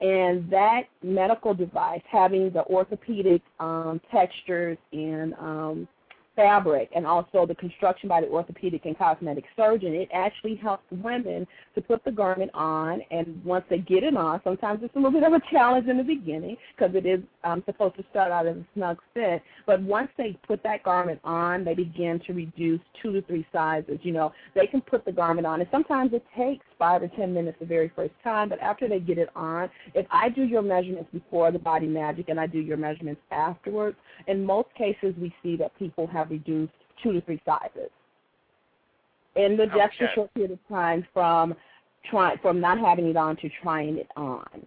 [0.00, 5.88] And that medical device, having the orthopedic um, textures and um,
[6.34, 11.46] fabric and also the construction by the orthopedic and cosmetic surgeon, it actually helps women
[11.74, 13.00] to put the garment on.
[13.10, 15.98] And once they get it on, sometimes it's a little bit of a challenge in
[15.98, 19.42] the beginning because it is um, supposed to start out as a snug fit.
[19.66, 23.98] But once they put that garment on, they begin to reduce two to three sizes.
[24.02, 27.32] You know, they can put the garment on, and sometimes it takes five or ten
[27.32, 28.48] minutes the very first time.
[28.48, 32.28] But after they get it on, if I do your measurements before the body magic
[32.28, 36.72] and I do your measurements afterwards, in most cases we see that people have reduced
[37.00, 37.90] two to three sizes
[39.36, 40.06] in the just okay.
[40.06, 41.54] a short period of time from
[42.10, 44.66] trying from not having it on to trying it on.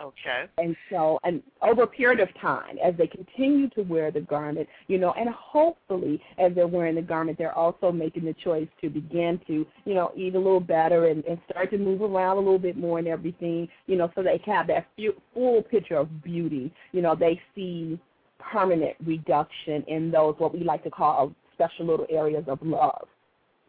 [0.00, 0.44] Okay.
[0.58, 4.68] And so, and over a period of time, as they continue to wear the garment,
[4.88, 8.90] you know, and hopefully, as they're wearing the garment, they're also making the choice to
[8.90, 12.40] begin to, you know, eat a little better and, and start to move around a
[12.40, 14.86] little bit more and everything, you know, so they have that
[15.32, 16.72] full picture of beauty.
[16.92, 17.98] You know, they see
[18.38, 23.08] permanent reduction in those what we like to call special little areas of love.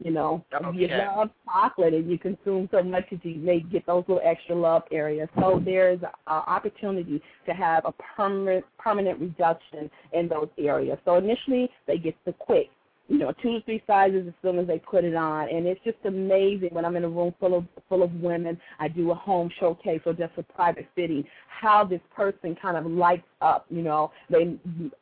[0.04, 0.78] You know, okay.
[0.78, 4.56] you love chocolate and you consume so much that you may get those little extra
[4.56, 5.28] love areas.
[5.40, 11.00] So there's an opportunity to have a permanent permanent reduction in those areas.
[11.04, 12.70] So initially they get the quick
[13.08, 15.50] you know, two to three sizes as soon as they put it on.
[15.50, 18.88] And it's just amazing when I'm in a room full of full of women, I
[18.88, 23.28] do a home showcase or just a private fitting, how this person kind of lights
[23.42, 24.12] up, you know.
[24.30, 24.58] They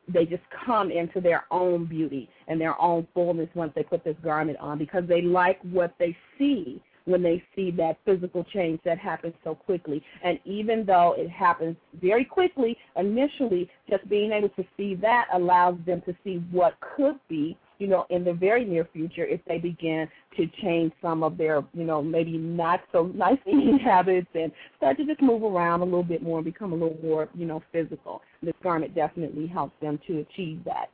[0.08, 4.16] they just come into their own beauty and their own fullness once they put this
[4.22, 8.98] garment on because they like what they see when they see that physical change that
[8.98, 10.02] happens so quickly.
[10.24, 15.76] And even though it happens very quickly initially, just being able to see that allows
[15.86, 19.58] them to see what could be you know, in the very near future, if they
[19.58, 24.52] begin to change some of their, you know, maybe not so nice eating habits and
[24.76, 27.46] start to just move around a little bit more and become a little more, you
[27.46, 28.22] know, physical.
[28.42, 30.90] This garment definitely helps them to achieve that.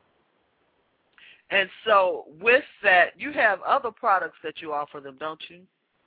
[1.51, 5.61] And so, with that, you have other products that you offer them, don't you?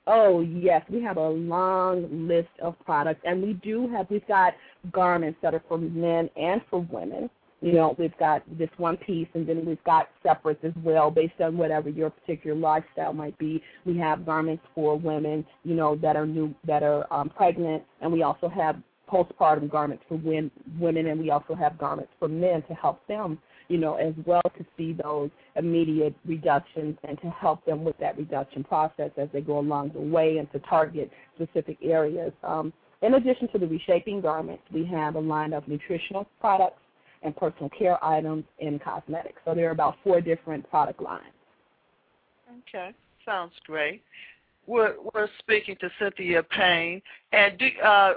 [0.08, 4.54] Oh yes, we have a long list of products, and we do have we've got
[4.92, 7.28] garments that are for men and for women.
[7.60, 11.40] You know, we've got this one piece, and then we've got separates as well, based
[11.40, 13.62] on whatever your particular lifestyle might be.
[13.84, 18.12] We have garments for women, you know, that are new, that are um, pregnant, and
[18.12, 18.76] we also have
[19.10, 23.38] postpartum garments for women, and we also have garments for men to help them
[23.68, 28.16] you know, as well to see those immediate reductions and to help them with that
[28.16, 32.32] reduction process as they go along the way and to target specific areas.
[32.44, 36.80] Um, in addition to the reshaping garments, we have a line of nutritional products
[37.26, 39.40] and personal care items and cosmetics.
[39.44, 41.24] So there are about four different product lines.
[42.68, 42.92] Okay,
[43.24, 44.02] sounds great.
[44.66, 47.02] We're we're speaking to Cynthia Payne,
[47.32, 48.14] and do, uh,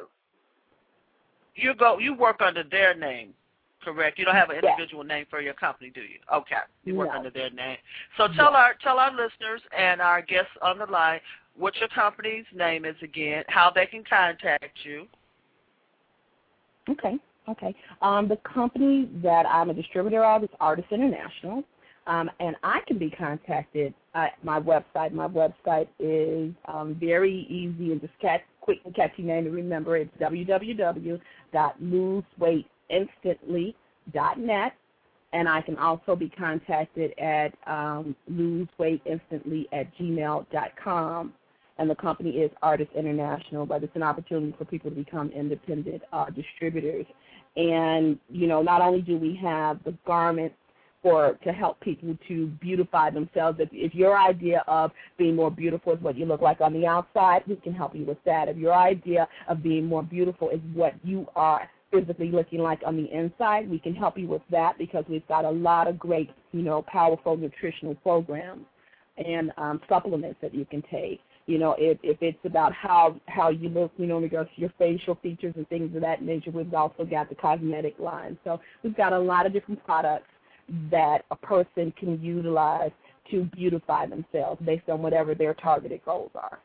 [1.55, 3.33] you go you work under their name
[3.83, 4.19] correct?
[4.19, 5.09] You don't have an individual yes.
[5.09, 6.19] name for your company, do you?
[6.33, 7.17] Okay, you work no.
[7.17, 7.77] under their name.
[8.17, 8.55] So tell yes.
[8.55, 11.19] our tell our listeners and our guests on the line
[11.55, 15.07] what your company's name is again, how they can contact you.
[16.89, 17.75] Okay, okay.
[18.01, 21.63] Um, the company that I'm a distributor of is Ardyss International.
[22.07, 25.11] Um, and I can be contacted at my website.
[25.11, 29.95] My website is um, very easy and just catch, quick and catchy name to remember.
[29.95, 31.21] It's www.loseweight
[32.89, 34.73] instantly.net.
[35.31, 41.33] And I can also be contacted at um, loseweightinstantly at gmail.com.
[41.77, 46.01] And the company is Ardyss International, but it's an opportunity for people to become independent
[46.11, 47.05] uh, distributors.
[47.59, 50.55] And, you know, not only do we have the garments
[51.01, 53.59] for to help people to beautify themselves.
[53.59, 56.85] If, if your idea of being more beautiful is what you look like on the
[56.85, 58.47] outside, we can help you with that.
[58.47, 62.95] If your idea of being more beautiful is what you are physically looking like on
[62.95, 66.29] the inside, we can help you with that because we've got a lot of great,
[66.53, 68.65] you know, powerful nutritional programs
[69.17, 71.19] and um, supplements that you can take.
[71.49, 74.61] You know, if if it's about how how you look, you know, in regards to
[74.61, 78.37] your facial features and things of that nature, we've also got the cosmetic line.
[78.43, 80.27] So we've got a lot of different products
[80.91, 82.91] that a person can utilize
[83.31, 86.59] to beautify themselves based on whatever their targeted goals are.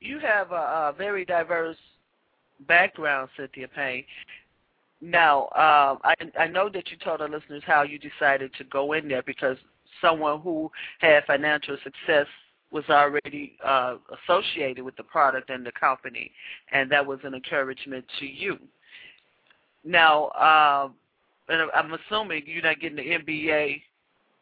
[0.00, 1.76] You have a, a very diverse
[2.66, 4.04] background, Cynthia Payne.
[5.02, 8.94] Now, um, I, I know that you told our listeners how you decided to go
[8.94, 9.58] in there because
[10.00, 12.26] someone who had financial success
[12.72, 16.30] was already uh, associated with the product and the company,
[16.72, 18.58] and that was an encouragement to you.
[19.84, 20.94] Now, um,
[21.48, 23.82] and I'm assuming you're not getting the MBA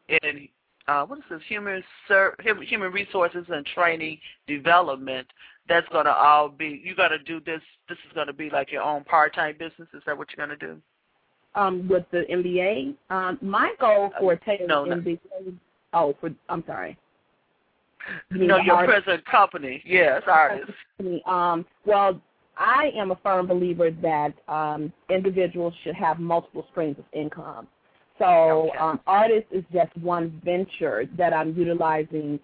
[0.09, 0.47] in
[0.87, 5.27] uh, what is this human ser- human resources and training development.
[5.69, 8.49] That's going to all be you got to do this this is going to be
[8.49, 9.87] like your own part-time business?
[9.93, 10.81] Is that what you're going to do?
[11.53, 14.95] Um with the MBA um my goal for taking no, no.
[14.95, 15.19] MBA
[15.93, 16.97] oh for I'm sorry
[18.31, 19.03] you know, your Ardyss?
[19.03, 22.21] present company yes Ardyss um well
[22.57, 27.67] I am a firm believer that um individuals should have multiple streams of income
[28.19, 28.77] so okay.
[28.77, 32.39] um, Ardyss is just one venture that I'm utilizing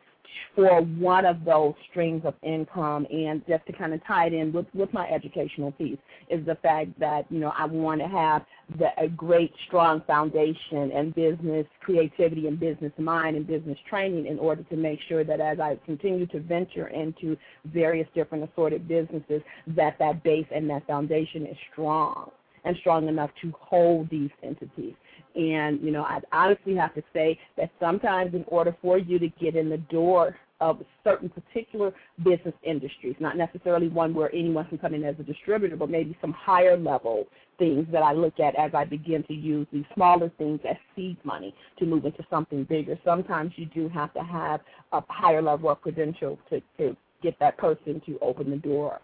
[0.56, 4.52] for one of those streams of income and just to kind of tie it in
[4.52, 6.00] with, with my educational piece
[6.30, 8.46] is the fact that, you know, I want to have
[8.80, 14.40] the, a great, strong foundation and business creativity and business mind and business training in
[14.40, 19.42] order to make sure that as I continue to venture into various different assorted businesses,
[19.68, 22.32] that that base and that foundation is strong
[22.66, 24.94] and strong enough to hold these entities.
[25.36, 29.28] And, you know, I honestly have to say that sometimes in order for you to
[29.40, 34.78] get in the door of certain particular business industries, not necessarily one where anyone can
[34.78, 37.28] come in as a distributor, but maybe some higher level
[37.60, 41.18] things that I look at as I begin to use these smaller things as seed
[41.24, 42.98] money to move into something bigger.
[43.04, 44.62] Sometimes you do have to have
[44.92, 49.00] a higher level of credential to, to get that person to open the door.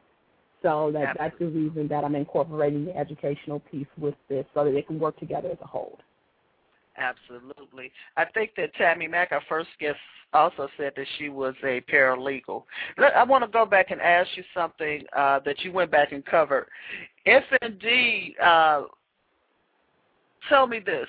[0.62, 4.72] So that, that's the reason that I'm incorporating the educational piece with this so that
[4.72, 6.00] they can work together as a whole.
[6.98, 7.92] Absolutely.
[8.18, 9.98] I think that Tammy Mack, our first guest,
[10.34, 12.64] also said that she was a paralegal.
[13.16, 16.26] I want to go back and ask you something uh, that you went back and
[16.26, 16.68] covered.
[17.26, 18.84] If indeed, uh,
[20.50, 21.08] tell me this.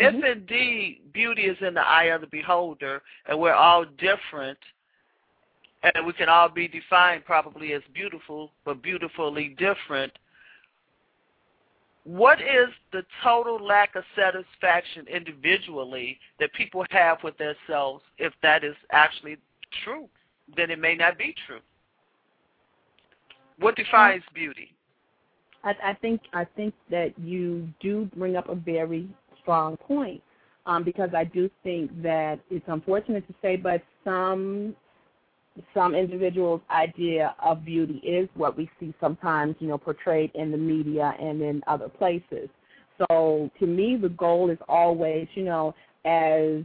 [0.00, 0.16] Mm-hmm.
[0.16, 4.58] If indeed beauty is in the eye of the beholder and we're all different
[5.82, 10.12] and we can all be defined probably as beautiful but beautifully different,
[12.04, 18.64] what is the total lack of satisfaction individually that people have with themselves if that
[18.64, 19.36] is actually
[19.84, 20.08] true?
[20.56, 21.60] Then it may not be true.
[23.58, 24.74] What defines beauty?
[25.62, 29.08] I, I think I think that you do bring up a very
[29.40, 30.20] strong point
[30.66, 34.74] um, because I do think that it's unfortunate to say, but some
[35.74, 40.56] some individuals' idea of beauty is what we see sometimes, you know, portrayed in the
[40.56, 42.48] media and in other places.
[42.98, 45.74] So to me, the goal is always, you know,
[46.04, 46.64] as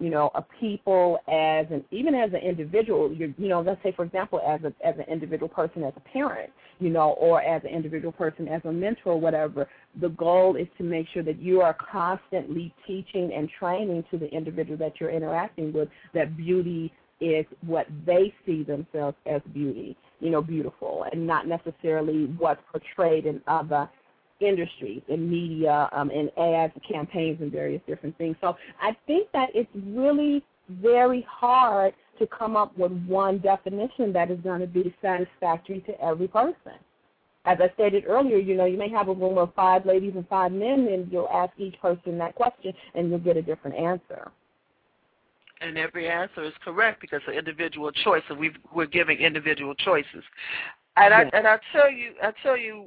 [0.00, 3.92] you know, a people as an even as an individual, you you know, let's say
[3.92, 6.50] for example, as a as an individual person, as a parent,
[6.80, 9.68] you know, or as an individual person, as a mentor, whatever.
[10.00, 14.26] The goal is to make sure that you are constantly teaching and training to the
[14.26, 16.92] individual that you're interacting with that beauty
[17.24, 23.26] is what they see themselves as beauty, you know, beautiful, and not necessarily what's portrayed
[23.26, 23.88] in other
[24.40, 28.36] industries, in media, um, in ads, campaigns, and various different things.
[28.40, 34.30] So I think that it's really very hard to come up with one definition that
[34.30, 36.78] is going to be satisfactory to every person.
[37.46, 40.26] As I stated earlier, you know, you may have a room of five ladies and
[40.28, 44.30] five men, and you'll ask each person that question, and you'll get a different answer
[45.60, 50.24] and every answer is correct because of individual choice, and we are giving individual choices.
[50.96, 51.30] And yes.
[51.32, 52.86] I and I tell you, I tell you,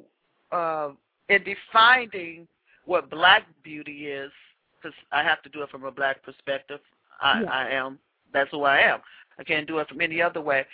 [0.52, 0.90] uh,
[1.30, 2.48] in defining
[2.86, 4.32] what black beauty is,
[4.76, 6.80] because I have to do it from a black perspective.
[7.22, 7.50] I, yes.
[7.52, 8.00] I am.
[8.34, 9.00] That's who I am.
[9.40, 10.66] I can't do it from any other way.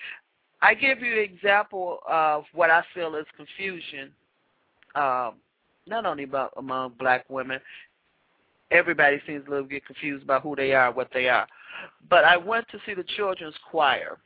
[0.61, 4.11] I give you an example of what I feel is confusion,
[4.95, 5.33] um,
[5.87, 7.59] not only about among black women.
[8.71, 11.47] Everybody seems a little get confused about who they are, what they are.
[12.09, 14.17] But I went to see the children's choir.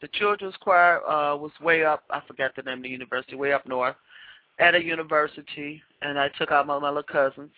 [0.00, 2.04] The children's choir uh, was way up.
[2.10, 3.96] I forgot the name of the university, way up north,
[4.58, 7.50] at a university, and I took out my, little cousins.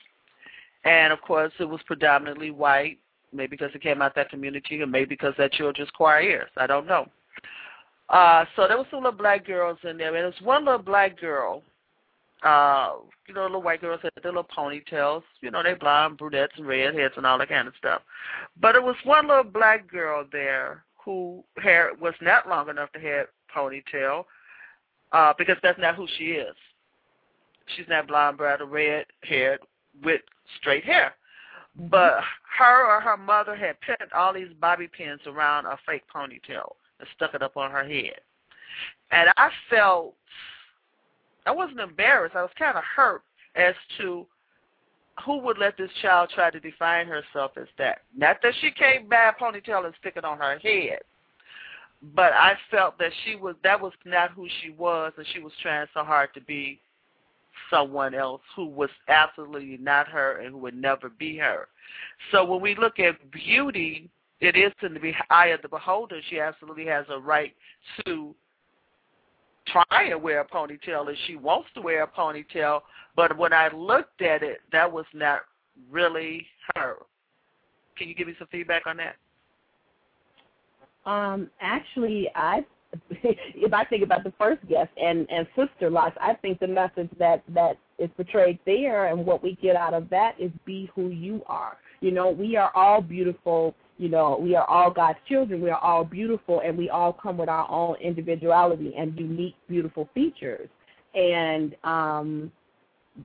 [0.85, 2.99] And of course, it was predominantly white,
[3.33, 6.49] maybe because it came out that community, or maybe because that children's choir is.
[6.57, 7.07] I don't know.
[8.09, 10.83] Uh, so there was some little black girls in there, and there was one little
[10.83, 11.63] black girl
[12.43, 12.95] uh,
[13.29, 15.23] you know, little white girls had their little ponytails.
[15.41, 18.03] You know, they blonde, brunettes, and redheads, and all that kind of stuff.
[18.61, 23.01] But it was one little black girl there who hair was not long enough to
[23.01, 24.25] have ponytail,
[25.13, 26.55] uh, because that's not who she is.
[27.77, 29.61] She's not blonde, brown, or red haired
[30.03, 30.21] with
[30.59, 31.15] straight hair.
[31.77, 32.21] But
[32.59, 37.09] her or her mother had pinned all these bobby pins around a fake ponytail and
[37.17, 38.21] stuck it up on her head.
[39.11, 40.15] And I felt
[41.47, 42.37] I wasn't embarrassed.
[42.37, 43.23] I was kind of hurt
[43.57, 44.27] as to
[45.27, 48.03] who would let this child try to define herself as that.
[48.17, 51.01] Not that she can't buy a ponytail and stick it on her head,
[52.15, 55.53] but I felt that she was that was not who she was, and she was
[55.61, 56.81] trying so hard to be
[57.71, 61.69] someone else who was absolutely not her and who would never be her.
[62.31, 66.21] So when we look at beauty, it is in the eye of the beholder.
[66.29, 67.55] She absolutely has a right
[68.05, 68.35] to
[69.67, 72.81] try to wear a ponytail and she wants to wear a ponytail,
[73.17, 75.41] but when I looked at it, that was not
[75.91, 76.97] really her.
[77.97, 79.17] Can you give me some feedback on that?
[81.05, 82.65] Um, actually, I
[83.11, 87.43] if I think about the first guest and and Sisterlocks, I think the message that
[87.49, 91.43] that is portrayed there and what we get out of that is be who you
[91.47, 91.79] are.
[92.01, 95.61] You know, we are all beautiful you know, we are all God's children.
[95.61, 100.09] We are all beautiful, and we all come with our own individuality and unique, beautiful
[100.15, 100.69] features.
[101.15, 102.51] And, um,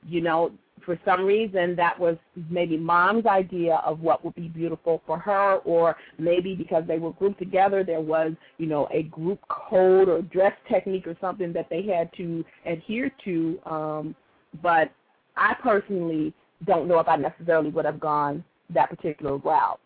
[0.06, 0.52] you know,
[0.88, 2.16] for some reason that was
[2.50, 7.12] maybe mom's idea of what would be beautiful for her or maybe because they were
[7.12, 11.68] grouped together there was you know a group code or dress technique or something that
[11.70, 14.16] they had to adhere to um
[14.62, 14.92] but
[15.36, 16.34] i personally
[16.66, 19.80] don't know if i necessarily would have gone that particular route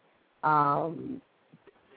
[0.43, 1.21] um,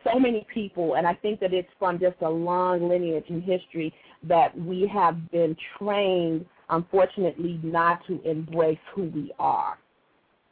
[0.05, 3.93] so many people, and I think that it's from just a long lineage in history
[4.25, 9.79] that we have been trained, unfortunately, not to embrace who we are.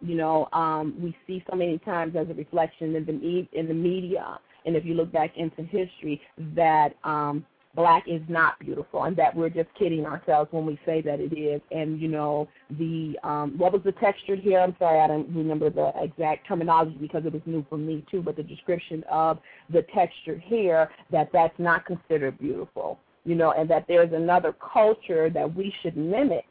[0.01, 3.74] You know, um, we see so many times as a reflection in the in the
[3.74, 6.20] media, and if you look back into history,
[6.57, 11.00] that um, black is not beautiful and that we're just kidding ourselves when we say
[11.00, 11.60] that it is.
[11.70, 12.48] And, you know,
[12.78, 14.60] the, um, what was the textured hair?
[14.60, 18.22] I'm sorry, I don't remember the exact terminology because it was new for me too,
[18.22, 19.38] but the description of
[19.72, 25.30] the textured hair, that that's not considered beautiful, you know, and that there's another culture
[25.30, 26.44] that we should mimic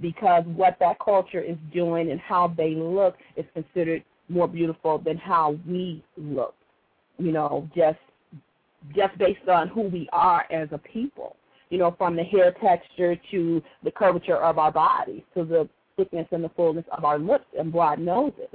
[0.00, 5.16] because what that culture is doing and how they look is considered more beautiful than
[5.16, 6.54] how we look.
[7.18, 7.98] You know, just
[8.94, 11.36] just based on who we are as a people.
[11.70, 16.26] you know, from the hair texture to the curvature of our bodies to the thickness
[16.30, 18.48] and the fullness of our lips and broad noses.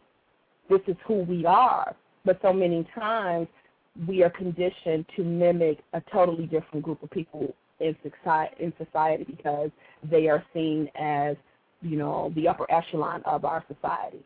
[0.70, 1.96] This is who we are.
[2.24, 3.48] But so many times
[4.08, 9.26] we are conditioned to mimic a totally different group of people in society, in society
[9.26, 9.72] because
[10.10, 11.36] they are seen as,
[11.82, 14.24] you know, the upper echelon of our society.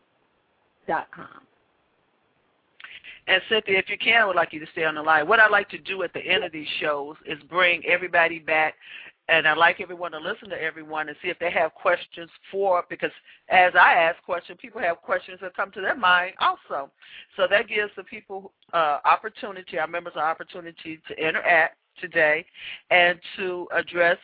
[3.28, 5.28] And Cynthia, if you can, I would like you to stay on the line.
[5.28, 8.76] What I like to do at the end of these shows is bring everybody back
[9.28, 12.86] and I'd like everyone to listen to everyone and see if they have questions for
[12.90, 13.12] because
[13.50, 16.92] as I ask questions, people have questions that come to their mind also.
[17.36, 22.46] So that gives the people uh, opportunity, our members, an opportunity to interact today
[22.92, 24.18] and to address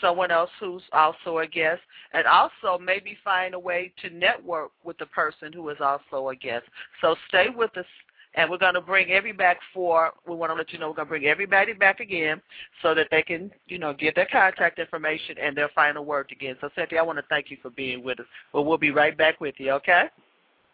[0.00, 1.80] someone else who's also a guest,
[2.12, 6.36] and also maybe find a way to network with the person who is also a
[6.36, 6.64] guest.
[7.00, 7.86] So stay with us
[8.34, 10.96] and we're going to bring everybody back for, we want to let you know we're
[10.96, 12.40] going to bring everybody back again
[12.82, 16.56] so that they can, you know, give their contact information and their final word again.
[16.60, 18.26] So, Cynthia, I want to thank you for being with us.
[18.52, 20.04] But we'll be right back with you, okay?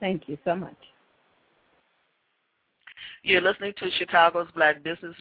[0.01, 0.77] Thank you so much.
[3.23, 5.15] You're listening to Chicago's Black Business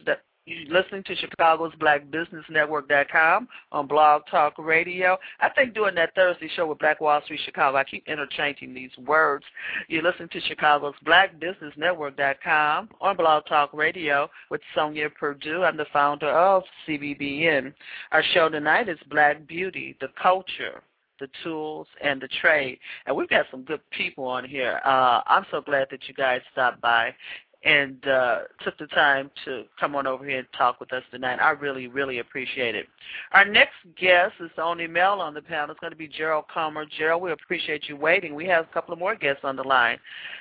[0.46, 5.18] you're listening to Chicago's Black Business Network.com on Blog Talk Radio.
[5.40, 8.90] I think doing that Thursday show with Black Wall Street Chicago, I keep interchanging these
[9.06, 9.44] words.
[9.88, 15.62] You're listening to Chicago's Black Business Network.com on Blog Talk Radio with Sonia Purdue.
[15.62, 17.72] I'm the founder of CBBN.
[18.12, 20.82] Our show tonight is Black Beauty, the Culture,
[21.20, 22.78] the tools, and the trade.
[23.06, 24.80] And we've got some good people on here.
[24.84, 27.14] Uh, I'm so glad that you guys stopped by
[27.62, 31.38] and uh, took the time to come on over here and talk with us tonight.
[31.42, 32.86] I really, really appreciate it.
[33.32, 35.70] Our next guest is the only male on the panel.
[35.70, 36.86] It's going to be Gerald Comer.
[36.86, 38.34] Gerald, we appreciate you waiting.
[38.34, 39.98] We have a couple of more guests on the line.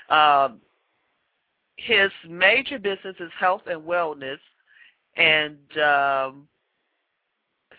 [0.10, 0.50] Uh,
[1.76, 4.40] his major business is health and wellness,
[5.18, 6.48] and um,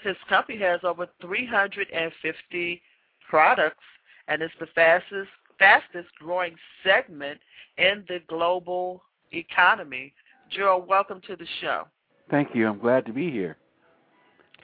[0.02, 2.82] his company has over 350
[3.28, 3.84] products,
[4.28, 5.28] and it's the fastest
[5.58, 7.38] fastest growing segment
[7.76, 9.02] in the global
[9.32, 10.12] economy.
[10.50, 11.86] Gerald, welcome to the show.
[12.30, 12.68] Thank you.
[12.68, 13.56] I'm glad to be here.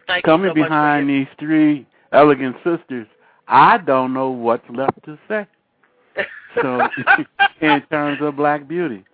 [0.07, 3.07] Thank Coming so behind these three elegant sisters,
[3.49, 5.47] I don't know what's left to say.
[6.63, 6.81] So,
[7.61, 9.05] in terms of black beauty,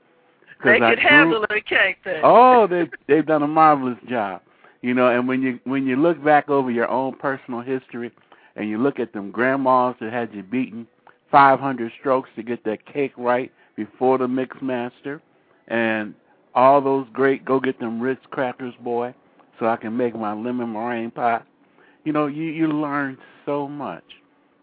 [0.63, 2.21] they can handle it, can't they?
[2.23, 4.43] Oh, they they've done a marvelous job.
[4.81, 8.13] You know, and when you when you look back over your own personal history,
[8.55, 10.87] and you look at them grandmas that had you beaten
[11.31, 15.21] 500 strokes to get that cake right before the mix master,
[15.69, 16.15] and
[16.55, 19.15] all those great go get them Ritz crackers, boy,
[19.59, 21.43] so I can make my lemon meringue pie.
[22.05, 24.05] You know, you you learn so much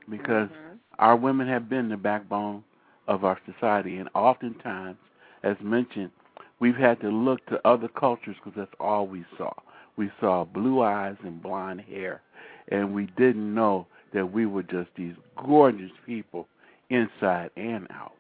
[0.10, 0.76] because mm-hmm.
[1.00, 2.64] our women have been the backbone
[3.08, 4.98] of our society, and oftentimes,
[5.44, 6.12] as mentioned,
[6.60, 9.52] we've had to look to other cultures because that's all we saw.
[9.98, 12.22] We saw blue eyes and blonde hair,
[12.70, 16.48] and we didn't know that we were just these gorgeous people
[16.90, 18.14] inside and out.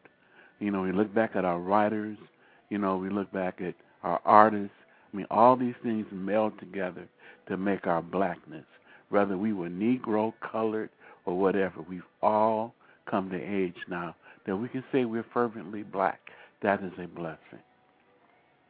[0.59, 2.17] You know, we look back at our writers,
[2.69, 4.75] you know, we look back at our artists.
[5.11, 7.07] I mean, all these things meld together
[7.47, 8.65] to make our blackness.
[9.09, 10.89] Whether we were Negro, colored,
[11.25, 12.73] or whatever, we've all
[13.09, 14.15] come to age now
[14.45, 16.19] that we can say we're fervently black.
[16.61, 17.59] That is a blessing.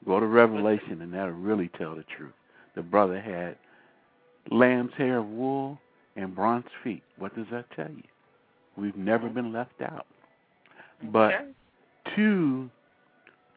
[0.06, 2.34] Go to Revelation, and that'll really tell the truth.
[2.76, 3.58] The brother had
[4.50, 5.78] lamb's hair of wool
[6.16, 7.04] and bronze feet.
[7.18, 8.04] What does that tell you?
[8.78, 10.06] We've never been left out.
[11.12, 11.32] But
[12.16, 12.70] two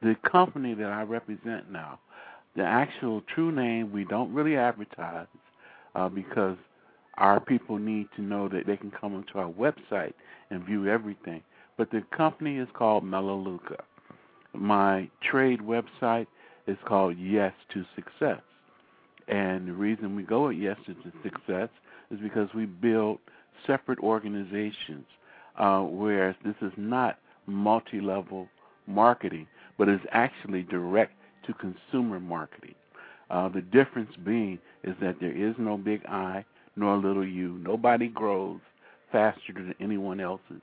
[0.03, 2.01] the company that I represent now,
[2.57, 5.27] the actual true name we don't really advertise
[5.95, 6.57] uh, because
[7.19, 10.13] our people need to know that they can come onto our website
[10.51, 11.43] and view everything.
[11.77, 13.83] But the company is called Melaleuca.
[14.55, 16.27] My trade website
[16.67, 18.41] is called Yes to Success.
[19.29, 21.69] And the reason we go with Yes to Success
[22.11, 23.19] is because we build
[23.67, 25.07] separate organizations,
[25.59, 28.49] uh, whereas this is not multi level
[28.87, 29.47] marketing
[29.79, 31.13] but is actually direct
[31.47, 32.75] to consumer marketing.
[33.31, 36.45] Uh, the difference being is that there is no big I
[36.77, 37.59] nor little u.
[37.63, 38.61] Nobody grows
[39.11, 40.63] faster than anyone else's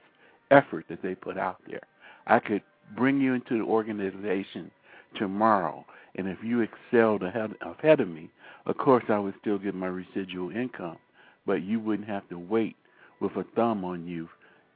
[0.52, 1.82] effort that they put out there.
[2.28, 2.62] I could
[2.96, 4.72] bring you into the organization
[5.18, 5.86] tomorrow,
[6.16, 8.30] and if you excelled ahead, ahead of me,
[8.66, 10.98] of course I would still get my residual income,
[11.46, 12.76] but you wouldn't have to wait
[13.20, 14.30] with a thumb on you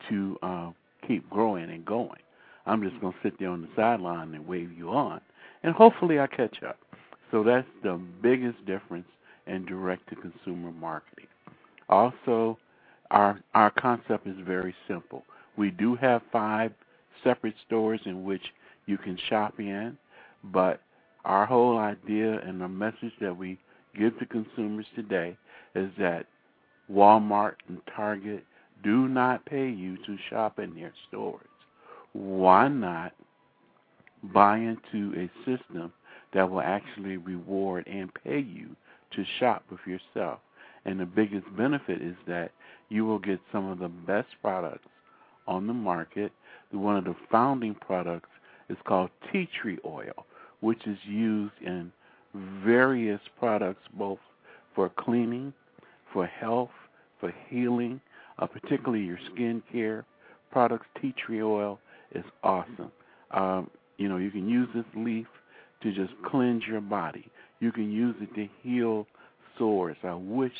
[0.09, 0.71] to uh,
[1.07, 2.22] keep growing and going.
[2.65, 5.21] I'm just going to sit there on the sideline and wave you on,
[5.63, 6.79] and hopefully I catch up.
[7.31, 9.07] So that's the biggest difference
[9.47, 11.27] in direct to consumer marketing.
[11.89, 12.57] Also,
[13.11, 15.23] our our concept is very simple.
[15.57, 16.71] We do have five
[17.23, 18.43] separate stores in which
[18.85, 19.97] you can shop in,
[20.45, 20.81] but
[21.25, 23.59] our whole idea and the message that we
[23.97, 25.37] give to consumers today
[25.75, 26.25] is that
[26.91, 28.43] Walmart and Target
[28.83, 31.47] do not pay you to shop in their stores.
[32.13, 33.13] Why not
[34.23, 35.91] buy into a system
[36.33, 38.75] that will actually reward and pay you
[39.11, 40.39] to shop with yourself?
[40.85, 42.51] And the biggest benefit is that
[42.89, 44.87] you will get some of the best products
[45.47, 46.31] on the market.
[46.71, 48.29] One of the founding products
[48.69, 50.25] is called tea tree oil,
[50.61, 51.91] which is used in
[52.63, 54.19] various products both
[54.75, 55.53] for cleaning,
[56.11, 56.71] for health,
[57.19, 58.01] for healing,
[58.39, 60.05] uh, particularly your skin care
[60.51, 60.87] products.
[61.01, 61.79] Tea tree oil
[62.13, 62.91] is awesome.
[63.31, 65.27] Um, you know, you can use this leaf
[65.81, 67.29] to just cleanse your body.
[67.59, 69.07] You can use it to heal
[69.57, 69.97] sores.
[70.03, 70.53] I wish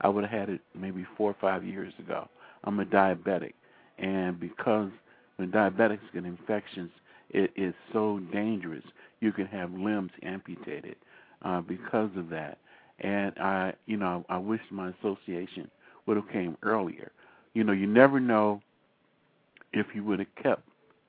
[0.00, 2.28] I would have had it maybe four or five years ago.
[2.64, 3.54] I'm a diabetic,
[3.98, 4.90] and because
[5.36, 6.90] when diabetics get infections,
[7.30, 8.84] it is so dangerous.
[9.20, 10.96] You can have limbs amputated
[11.42, 12.58] uh, because of that.
[13.00, 15.70] And I, you know, I wish my association
[16.06, 17.12] would have came earlier.
[17.54, 18.60] You know, you never know
[19.72, 20.62] if you would have kept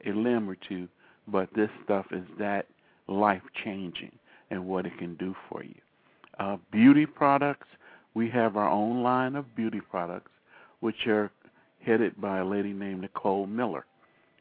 [0.05, 0.87] a limb or two,
[1.27, 2.67] but this stuff is that
[3.07, 4.11] life changing
[4.51, 5.75] and what it can do for you.
[6.39, 7.67] Uh, beauty products,
[8.13, 10.31] we have our own line of beauty products,
[10.79, 11.31] which are
[11.85, 13.85] headed by a lady named Nicole Miller,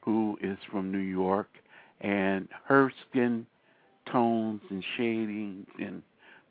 [0.03, 1.49] who is from New York,
[2.01, 3.47] and her skin
[4.11, 6.03] tones and shadings and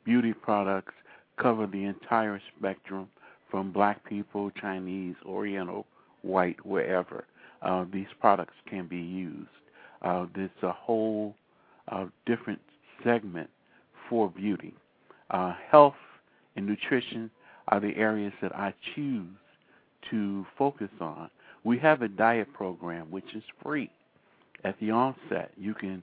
[0.04, 0.92] beauty products
[1.38, 3.08] cover the entire spectrum
[3.50, 5.86] from black people, Chinese, Oriental,
[6.22, 7.24] white, wherever.
[7.62, 9.48] Uh, these products can be used.
[10.02, 11.34] Uh, there's a whole
[11.90, 12.60] uh, different
[13.04, 13.50] segment
[14.08, 14.74] for beauty.
[15.30, 15.94] Uh, health
[16.56, 17.30] and nutrition
[17.68, 19.28] are the areas that I choose
[20.10, 21.30] to focus on.
[21.64, 23.90] We have a diet program which is free.
[24.64, 26.02] At the onset, you can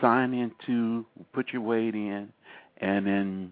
[0.00, 2.28] sign into, put your weight in,
[2.78, 3.50] and in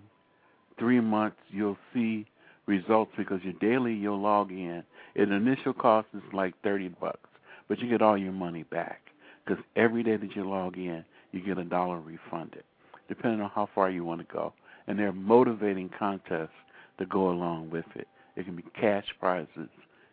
[0.79, 2.27] three months you'll see
[2.67, 4.83] results because your daily you'll log in.
[5.17, 7.29] An initial cost is like thirty bucks,
[7.69, 9.01] but you get all your money back
[9.45, 12.65] because every day that you log in, you get a dollar refunded,
[13.09, 14.53] depending on how far you want to go.
[14.87, 16.51] And there are motivating contests
[16.99, 18.09] to go along with it.
[18.37, 19.69] It can be cash prizes,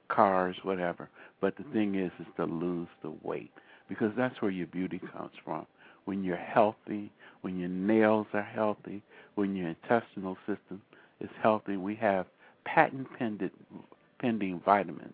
[0.09, 1.09] cars, whatever.
[1.41, 3.51] But the thing is, is to lose the weight
[3.87, 5.65] because that's where your beauty comes from.
[6.05, 9.01] When you're healthy, when your nails are healthy,
[9.35, 10.81] when your intestinal system
[11.19, 12.25] is healthy, we have
[12.73, 15.13] patent pending, vitamins.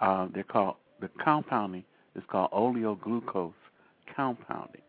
[0.00, 1.84] Uh, they're called the compounding
[2.16, 3.52] is called oleoglucose
[4.14, 4.82] compounding.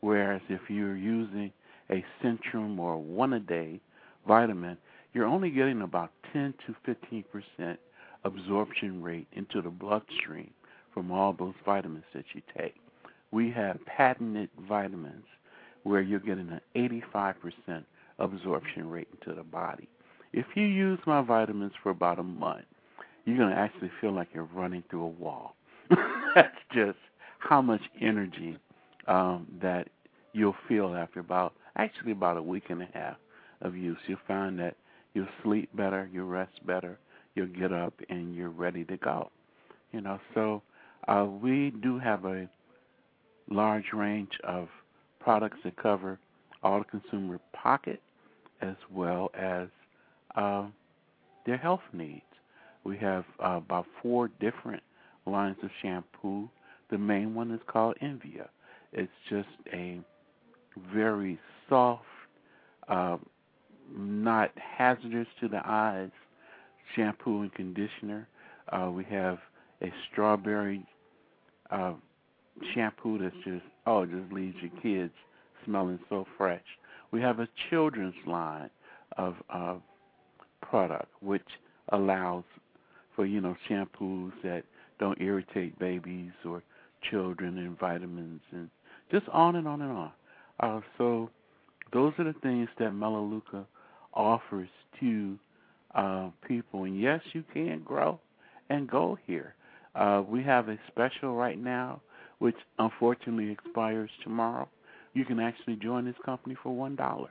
[0.00, 1.52] Whereas if you're using
[1.90, 3.80] a Centrum or one a day
[4.26, 4.78] vitamin,
[5.12, 7.78] you're only getting about 10 to 15 percent
[8.24, 10.50] absorption rate into the bloodstream
[10.94, 12.74] from all those vitamins that you take.
[13.30, 15.24] We have patented vitamins
[15.82, 17.84] where you're getting an 85 percent
[18.18, 19.88] absorption rate into the body.
[20.32, 22.64] If you use my vitamins for about a month,
[23.24, 25.56] you're going to actually feel like you're running through a wall.
[26.34, 26.98] That's just
[27.40, 28.56] how much energy
[29.08, 29.88] um, that
[30.32, 33.16] you'll feel after about, actually, about a week and a half
[33.62, 33.98] of use.
[34.06, 34.76] You'll find that
[35.14, 36.98] you'll sleep better, you'll rest better,
[37.34, 39.30] you'll get up, and you're ready to go.
[39.92, 40.62] You know, so
[41.08, 42.48] uh, we do have a
[43.50, 44.68] large range of
[45.18, 46.18] products that cover
[46.62, 48.00] all the consumer pocket
[48.62, 49.68] as well as
[50.36, 50.66] uh,
[51.46, 52.22] their health needs.
[52.84, 54.82] We have uh, about four different
[55.26, 56.48] lines of shampoo.
[56.90, 58.48] The main one is called Envia.
[58.92, 60.00] It's just a
[60.92, 62.04] very soft,
[62.88, 63.18] uh,
[63.94, 66.10] not hazardous to the eyes
[66.96, 68.28] shampoo and conditioner.
[68.72, 69.38] Uh, we have
[69.82, 70.84] a strawberry
[71.70, 71.94] uh,
[72.74, 75.12] shampoo that's just oh, just leaves your kids
[75.64, 76.62] smelling so fresh.
[77.10, 78.70] We have a children's line
[79.16, 79.74] of uh,
[80.62, 81.46] product which
[81.90, 82.44] allows
[83.14, 84.62] for you know shampoos that
[84.98, 86.62] don't irritate babies or
[87.10, 88.68] children and vitamins and
[89.10, 90.12] just on and on and on.
[90.60, 91.30] Uh, so
[91.92, 93.66] those are the things that Melaleuca
[94.14, 94.68] offers
[95.00, 95.38] to
[95.94, 96.84] uh, people.
[96.84, 98.20] And yes, you can grow
[98.68, 99.54] and go here.
[99.94, 102.00] Uh, we have a special right now,
[102.38, 104.68] which unfortunately expires tomorrow.
[105.14, 107.30] You can actually join this company for one dollar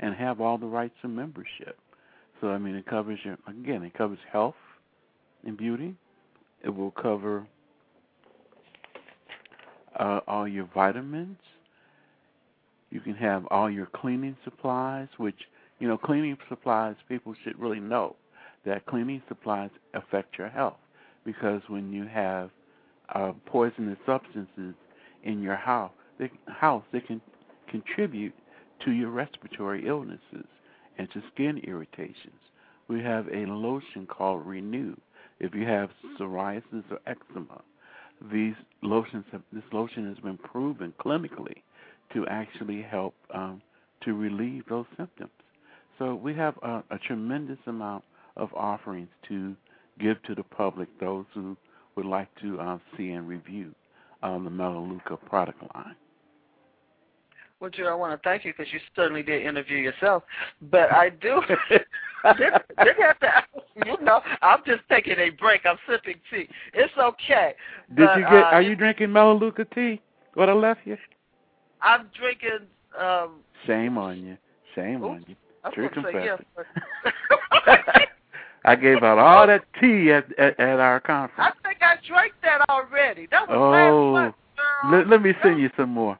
[0.00, 1.78] and have all the rights of membership.
[2.42, 4.56] So I mean, it covers your again, it covers health,
[5.46, 5.94] and beauty.
[6.64, 7.46] It will cover
[9.98, 11.38] uh, all your vitamins.
[12.90, 15.38] You can have all your cleaning supplies, which,
[15.78, 18.16] you know, cleaning supplies, people should really know
[18.66, 20.76] that cleaning supplies affect your health
[21.24, 22.50] because when you have
[23.14, 24.74] uh, poisonous substances
[25.24, 27.20] in your house, they, house, they can
[27.68, 28.34] contribute
[28.84, 30.46] to your respiratory illnesses
[30.98, 32.40] and to skin irritations.
[32.88, 34.94] We have a lotion called Renew.
[35.40, 37.62] If you have psoriasis or eczema,
[38.30, 41.62] these lotions have, this lotion has been proven clinically
[42.12, 43.62] to actually help um,
[44.04, 45.30] to relieve those symptoms.
[45.98, 48.04] So we have a, a tremendous amount
[48.36, 49.54] of offerings to
[50.00, 51.56] give to the public, those who
[51.96, 53.74] would like to uh, see and review
[54.22, 55.96] um, the Melaleuca product line.
[57.62, 60.24] Well, Joe, I want to thank you because you certainly did interview yourself.
[60.62, 61.40] But I do,
[61.70, 61.82] did,
[62.82, 63.30] did have to,
[63.86, 65.60] you know, I'm just taking a break.
[65.64, 66.48] I'm sipping tea.
[66.74, 67.54] It's okay.
[67.94, 68.32] Did but, you get?
[68.32, 70.00] Uh, are you drinking Melaleuca tea?
[70.34, 70.96] What I left you?
[71.82, 72.66] I'm drinking.
[73.00, 73.34] um
[73.64, 74.36] Shame on you.
[74.74, 75.10] Shame Oops.
[75.10, 75.36] on you.
[75.72, 76.40] True gonna yes.
[77.62, 77.84] confession.
[78.64, 81.52] I gave out all that tea at at, at our conference.
[81.62, 83.28] I think I drank that already.
[83.30, 84.34] That was Oh, last month.
[84.56, 84.98] girl.
[84.98, 86.18] Let, let me send you some more.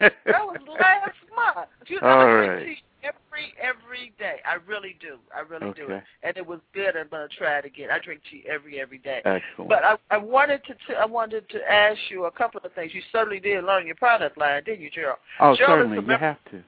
[0.00, 1.68] That was last month.
[1.86, 2.66] You know, All I drink right.
[2.66, 4.36] tea every every day.
[4.44, 5.16] I really do.
[5.34, 6.00] I really do.
[6.22, 6.96] And it was good.
[6.96, 7.88] I'm gonna try it again.
[7.90, 9.22] I drink tea every every day.
[9.24, 9.68] Excellent.
[9.68, 12.92] But I, I wanted to t- I wanted to ask you a couple of things.
[12.94, 15.18] You certainly did learn your product line, didn't you, Gerald?
[15.40, 15.96] oh, is certainly.
[15.96, 16.62] You have to.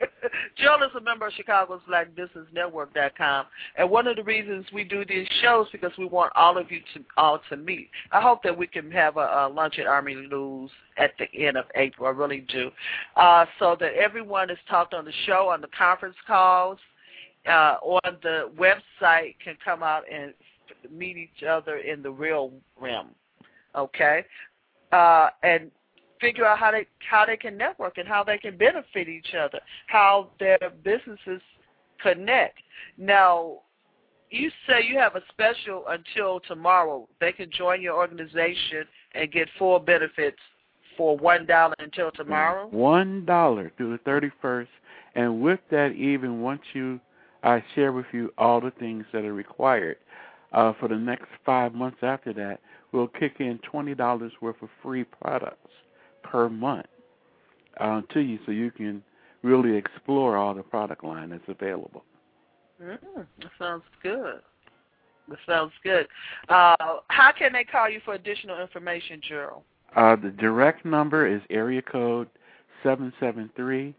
[0.56, 4.84] Jill is a member of Chicago's Black Business Network.com, and one of the reasons we
[4.84, 7.90] do these shows because we want all of you to all to meet.
[8.12, 11.56] I hope that we can have a, a lunch at Army Lou's at the end
[11.56, 12.06] of April.
[12.06, 12.70] I really do,
[13.16, 16.78] uh, so that everyone is talked on the show, on the conference calls,
[17.46, 20.34] uh, on the website, can come out and
[20.90, 23.08] meet each other in the real realm.
[23.76, 24.24] Okay,
[24.92, 25.70] uh, and
[26.20, 29.60] figure out how they how they can network and how they can benefit each other,
[29.86, 31.42] how their businesses
[32.00, 32.58] connect.
[32.98, 33.60] Now,
[34.30, 37.08] you say you have a special until tomorrow.
[37.20, 38.84] They can join your organization
[39.14, 40.38] and get full benefits
[40.96, 42.68] for one dollar until tomorrow.
[42.68, 44.70] One dollar through the thirty first,
[45.14, 47.00] and with that, even once you,
[47.42, 49.96] I share with you all the things that are required.
[50.52, 52.60] Uh, for the next five months after that,
[52.92, 55.70] we'll kick in twenty dollars worth of free products
[56.34, 56.86] per month
[57.78, 59.00] uh, to you, so you can
[59.42, 62.02] really explore all the product line that's available.
[62.82, 64.40] Mm, that sounds good.
[65.28, 66.08] That sounds good.
[66.48, 66.74] Uh,
[67.06, 69.62] how can they call you for additional information, Gerald?
[69.94, 72.28] Uh, the direct number is area code
[72.82, 73.94] seven seven three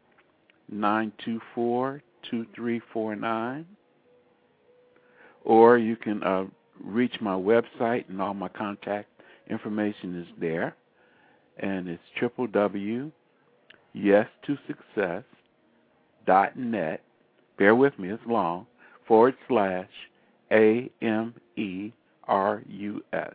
[0.70, 3.66] nine two four two three four nine,
[5.46, 6.44] or you can uh,
[6.84, 9.08] reach my website and all my contact
[9.50, 10.76] information is there,
[11.58, 13.12] and it's triple w
[13.94, 15.24] yes to success
[16.26, 17.02] dot net.
[17.58, 18.68] Bear with me, it's long.
[19.08, 19.90] Forward slash
[20.52, 21.92] a m e
[22.28, 23.34] r u s.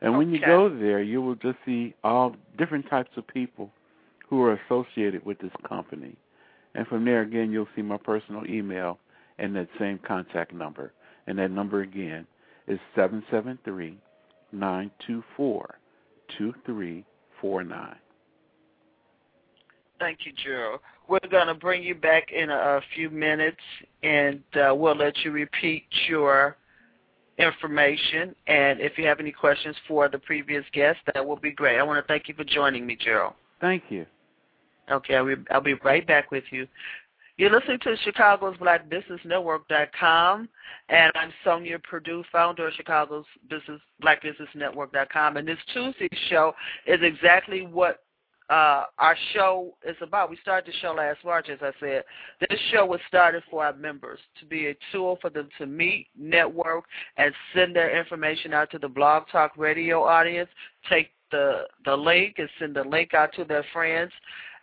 [0.00, 3.70] And when you go there, you will just see all different types of people
[4.28, 6.14] who are associated with this company.
[6.74, 8.98] And from there, again, you'll see my personal email
[9.38, 10.92] and that same contact number.
[11.26, 12.26] And that number again
[12.68, 13.98] is seven seven three
[14.52, 15.78] nine two four
[16.36, 17.04] two three
[17.40, 17.96] four nine.
[19.98, 20.80] Thank you, Gerald.
[21.08, 23.56] We're going to bring you back in a, a few minutes,
[24.02, 26.56] and uh, we'll let you repeat your
[27.38, 28.34] information.
[28.46, 31.78] And if you have any questions for the previous guest, that will be great.
[31.78, 33.34] I want to thank you for joining me, Gerald.
[33.60, 34.06] Thank you.
[34.90, 36.66] Okay, I'll be, I'll be right back with you.
[37.38, 40.48] You're listening to Chicago's Black Business Network.com,
[40.88, 45.36] and I'm Sonia Purdue, founder of Chicago's Business Black Business Network.com.
[45.36, 46.52] And this Tuesday show
[46.84, 48.02] is exactly what
[48.50, 50.30] uh, our show is about.
[50.30, 52.02] We started the show last March, as I said.
[52.40, 56.08] This show was started for our members to be a tool for them to meet,
[56.18, 56.86] network,
[57.18, 60.50] and send their information out to the Blog Talk Radio audience.
[60.90, 64.10] Take the the link and send the link out to their friends.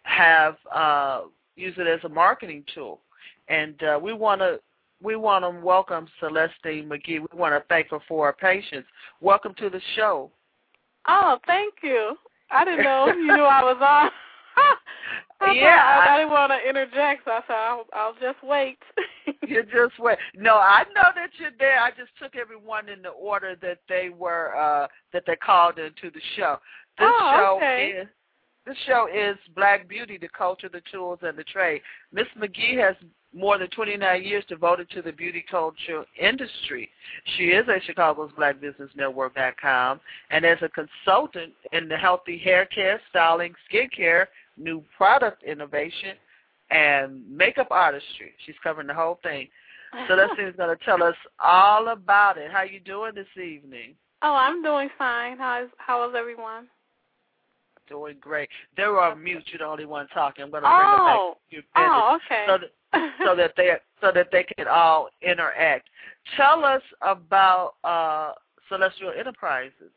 [0.04, 1.22] Have uh,
[1.56, 3.00] use it as a marketing tool,
[3.48, 4.60] and uh, we want to.
[5.04, 7.20] We want to welcome Celestine McGee.
[7.20, 8.86] We want to thank her for her patience.
[9.20, 10.32] Welcome to the show.
[11.08, 12.16] Oh, thank you.
[12.50, 14.10] I didn't know you knew I was on.
[15.42, 18.42] I Yeah, thought- I, I- didn't want to interject, so I said I'll, I'll just
[18.42, 18.78] wait.
[19.48, 20.18] you just wait.
[20.34, 21.80] No, I know that you're there.
[21.82, 26.10] I just took everyone in the order that they were uh that they called into
[26.10, 26.58] the show.
[26.98, 27.94] This Oh, show okay.
[28.02, 28.08] is
[28.66, 31.82] This show is Black Beauty, the culture, the tools, and the trade.
[32.12, 32.96] Miss McGee has
[33.32, 36.90] more than 29 years devoted to the beauty culture industry.
[37.38, 40.00] She is at Chicago's Black Business Network.com
[40.32, 44.26] and as a consultant in the healthy hair care, styling, skincare,
[44.58, 46.16] new product innovation,
[46.72, 48.34] and makeup artistry.
[48.46, 49.48] She's covering the whole thing.
[50.08, 52.52] Celestine's going to tell us all about it.
[52.52, 53.96] How you doing this evening?
[54.22, 55.38] Oh, I'm doing fine.
[55.38, 56.68] How is how is everyone?
[57.88, 58.50] Doing great.
[58.76, 59.44] They're on mute.
[59.52, 60.44] You're the only one talking.
[60.44, 61.36] I'm going to bring oh.
[61.52, 61.92] them back.
[61.92, 62.46] Oh, okay.
[62.48, 63.72] So that, so that they
[64.02, 65.90] so that they can all interact.
[66.36, 68.34] Tell us about uh,
[68.70, 69.92] Celestial Enterprises.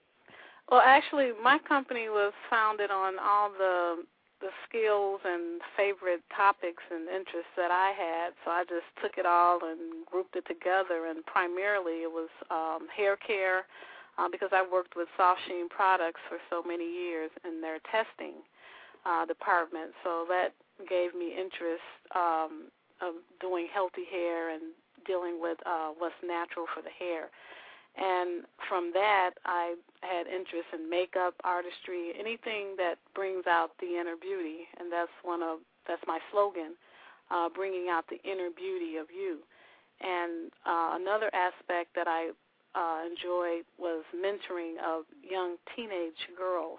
[0.71, 4.05] Well, actually, my company was founded on all the
[4.41, 8.35] the skills and favorite topics and interests that I had.
[8.45, 11.07] So I just took it all and grouped it together.
[11.11, 13.67] And primarily, it was um, hair care
[14.19, 18.43] uh, because I worked with Soft Sheen Products for so many years in their testing
[19.07, 19.93] uh, department.
[20.03, 20.53] So that
[20.89, 22.69] gave me interest um,
[23.01, 24.75] of doing healthy hair and
[25.07, 27.31] dealing with uh, what's natural for the hair.
[27.97, 34.15] And from that, I had interest in makeup, artistry, anything that brings out the inner
[34.15, 36.77] beauty, and that's one of that's my slogan,
[37.31, 39.39] uh, bringing out the inner beauty of you.
[40.01, 42.31] And uh, another aspect that I
[42.75, 46.79] uh, enjoyed was mentoring of young teenage girls.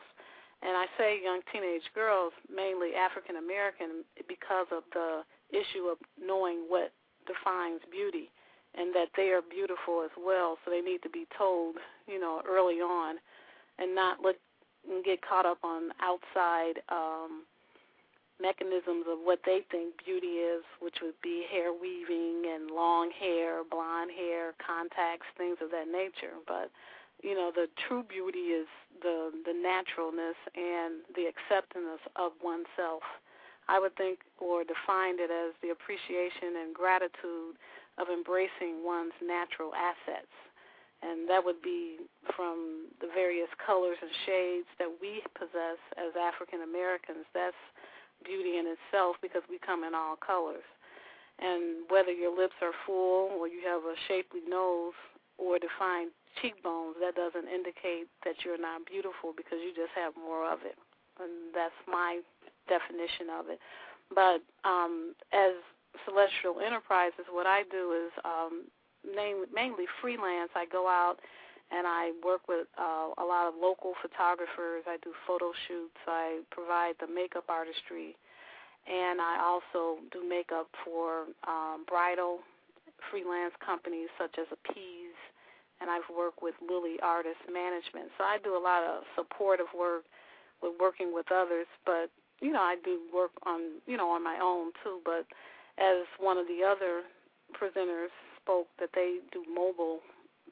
[0.61, 6.65] And I say young teenage girls, mainly African American, because of the issue of knowing
[6.67, 6.91] what
[7.25, 8.29] defines beauty
[8.75, 10.57] and that they are beautiful as well.
[10.63, 13.15] So they need to be told, you know, early on,
[13.79, 14.35] and not look
[14.89, 17.43] and get caught up on outside um,
[18.41, 23.63] mechanisms of what they think beauty is, which would be hair weaving and long hair,
[23.69, 26.39] blonde hair, contacts, things of that nature.
[26.47, 26.71] But
[27.21, 28.67] you know, the true beauty is
[29.01, 33.03] the the naturalness and the acceptance of oneself.
[33.69, 37.53] I would think or define it as the appreciation and gratitude
[38.01, 40.33] of embracing one's natural assets.
[41.05, 42.01] And that would be
[42.35, 47.23] from the various colors and shades that we possess as African Americans.
[47.31, 47.55] That's
[48.23, 50.65] beauty in itself because we come in all colors.
[51.39, 54.97] And whether your lips are full or you have a shapely nose
[55.37, 60.43] or defined cheekbones, that doesn't indicate that you're not beautiful because you just have more
[60.43, 60.75] of it.
[61.19, 62.19] And that's my
[62.67, 63.59] definition of it.
[64.13, 65.55] But um, as
[66.03, 68.67] Celestial Enterprises, what I do is um,
[69.03, 70.51] name, mainly freelance.
[70.55, 71.17] I go out
[71.71, 74.83] and I work with uh, a lot of local photographers.
[74.87, 75.97] I do photo shoots.
[76.07, 78.17] I provide the makeup artistry,
[78.89, 82.39] and I also do makeup for um, bridal
[83.11, 85.17] freelance companies such as Appease,
[85.79, 88.09] and I've worked with Lily Artist Management.
[88.17, 90.03] So I do a lot of supportive work
[90.61, 92.09] with working with others, but
[92.41, 94.99] you know I do work on you know on my own too.
[95.05, 95.29] But
[95.77, 97.05] as one of the other
[97.53, 99.99] presenters spoke, that they do mobile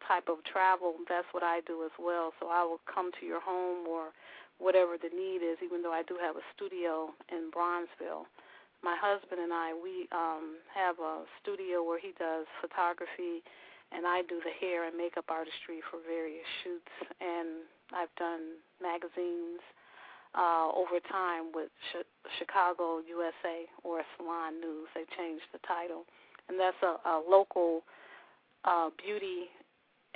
[0.08, 0.96] type of travel.
[1.10, 2.34] That's what I do as well.
[2.40, 4.14] So I will come to your home or
[4.60, 8.26] whatever the need is, even though I do have a studio in Bronzeville.
[8.84, 13.42] My husband and I, we um, have a studio where he does photography,
[13.92, 16.94] and I do the hair and makeup artistry for various shoots.
[17.22, 19.62] And I've done magazines
[20.38, 22.06] uh, over time with Ch-
[22.38, 24.90] Chicago USA or Salon News.
[24.94, 26.06] They changed the title,
[26.50, 27.82] and that's a, a local
[28.66, 29.50] uh, beauty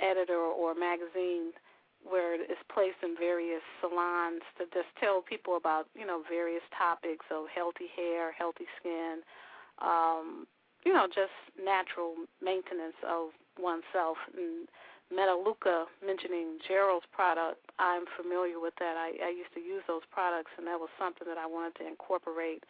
[0.02, 1.52] editor or magazine
[2.02, 7.24] where it's placed in various salons to just tell people about you know various topics
[7.30, 9.22] of healthy hair, healthy skin,
[9.80, 10.46] um,
[10.84, 14.18] you know just natural maintenance of oneself.
[14.34, 14.66] And
[15.14, 18.96] Melaleuca mentioning Gerald's product, I'm familiar with that.
[18.96, 21.86] I, I used to use those products, and that was something that I wanted to
[21.86, 22.64] incorporate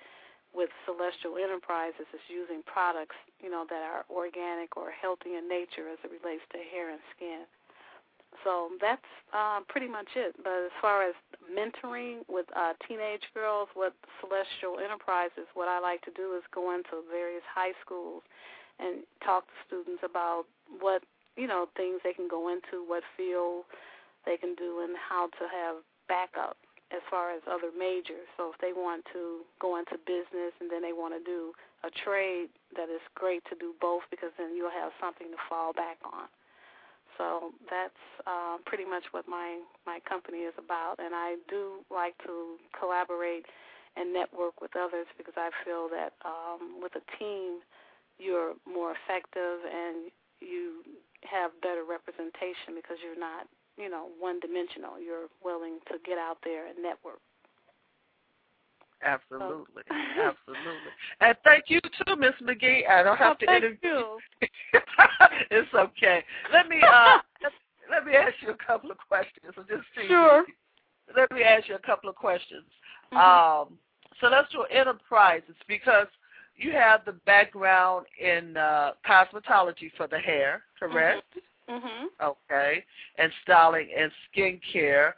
[0.55, 5.89] with Celestial Enterprises is using products, you know, that are organic or healthy in nature
[5.89, 7.49] as it relates to hair and skin.
[8.45, 10.35] So that's uh, pretty much it.
[10.43, 11.15] But as far as
[11.49, 16.75] mentoring with uh, teenage girls, what Celestial Enterprises, what I like to do is go
[16.75, 18.23] into various high schools
[18.81, 20.45] and talk to students about
[20.81, 21.03] what
[21.37, 23.65] you know things they can go into, what field
[24.25, 25.77] they can do, and how to have
[26.09, 26.57] backup
[26.93, 28.29] as far as other majors.
[28.37, 31.91] So if they want to go into business and then they want to do a
[31.91, 35.99] trade, that is great to do both because then you'll have something to fall back
[36.05, 36.29] on.
[37.19, 42.17] So that's uh, pretty much what my my company is about, and I do like
[42.25, 43.45] to collaborate
[43.97, 47.61] and network with others because I feel that um, with a team
[48.19, 50.11] you're more effective and
[50.41, 50.83] you
[51.25, 55.01] have better representation because you're not you know, one dimensional.
[55.01, 57.21] You're willing to get out there and network.
[59.05, 60.93] Absolutely, absolutely.
[61.21, 62.89] And thank you too, Miss McGee.
[62.89, 63.79] I don't have oh, to thank interview.
[63.83, 64.19] you.
[65.51, 66.23] it's okay.
[66.53, 67.53] Let me uh let,
[67.91, 69.53] let me ask you a couple of questions.
[69.57, 70.07] So just see.
[70.07, 70.45] Sure.
[71.17, 72.65] Let me ask you a couple of questions.
[73.13, 73.19] Mhm.
[73.19, 73.79] Um,
[74.21, 76.07] Celestial Enterprises, because
[76.57, 81.25] you have the background in uh, cosmetology for the hair, correct?
[81.69, 82.09] Mhm.
[82.21, 82.85] Okay,
[83.19, 85.15] and styling and skincare.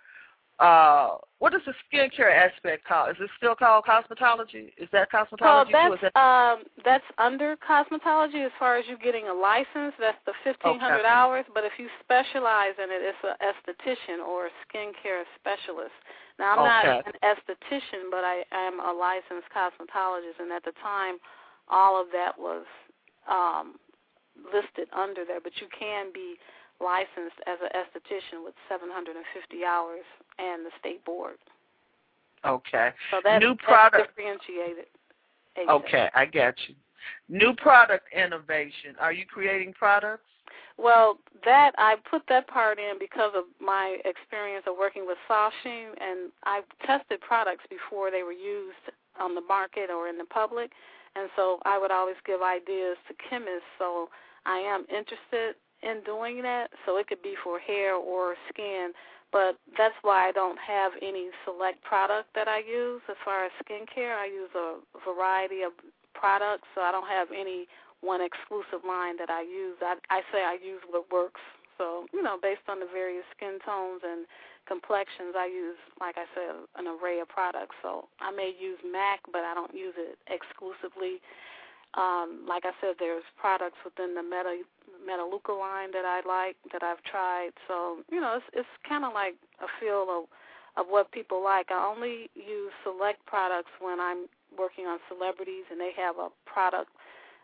[0.61, 3.11] Uh, what is the skincare aspect called?
[3.11, 4.73] Is it still called cosmetology?
[4.79, 5.95] Is that Well, cosmetology?
[5.95, 9.95] Is that's that um that's under cosmetology as far as you getting a license.
[9.99, 11.09] That's the fifteen hundred Okay.
[11.09, 11.45] hours.
[11.53, 15.93] But if you specialize in it, it's an esthetician or a skincare specialist.
[16.39, 17.03] Now I'm Okay.
[17.03, 21.19] not an esthetician, but I am a licensed cosmetologist, and at the time,
[21.69, 22.65] all of that was
[23.29, 23.75] um
[24.53, 25.41] listed under there.
[25.41, 26.37] But you can be
[26.81, 29.17] licensed as an esthetician with 750
[29.65, 30.05] hours
[30.39, 31.37] and the state board.
[32.45, 32.91] okay?
[33.11, 34.17] So that's, New that's product.
[34.17, 34.87] differentiated.
[35.69, 36.75] Okay, I get you.
[37.29, 38.97] New product innovation.
[38.99, 40.25] Are you creating products?
[40.77, 45.55] Well, that I put that part in because of my experience of working with Soft
[45.63, 48.83] Sheen, and I tested products before they were used
[49.21, 50.73] on the market or in the public,
[51.17, 53.69] and so I would always give ideas to chemists.
[53.79, 54.09] So
[54.47, 56.71] I am interested in doing that.
[56.87, 58.93] So it could be for hair or skin,
[59.33, 63.53] but that's why I don't have any select product that I use as far as
[63.63, 64.17] skincare.
[64.17, 65.73] I use a variety of
[66.15, 67.67] products, so I don't have any
[68.01, 69.77] one exclusive line that I use.
[69.81, 71.41] I, I say I use what works.
[71.79, 74.27] So, you know, based on the various skin tones and
[74.67, 77.77] complexions, I use, like I said, an array of products.
[77.83, 81.21] So I may use MAC, but I don't use it exclusively.
[81.95, 84.63] Um, like I said, there's products within the Meta
[85.07, 87.51] Metaluca line that I like that I've tried.
[87.69, 90.25] So you know, it's it's kind of like a feel of
[90.77, 91.71] of what people like.
[91.71, 94.27] I only use select products when I'm
[94.59, 96.91] working on celebrities and they have a product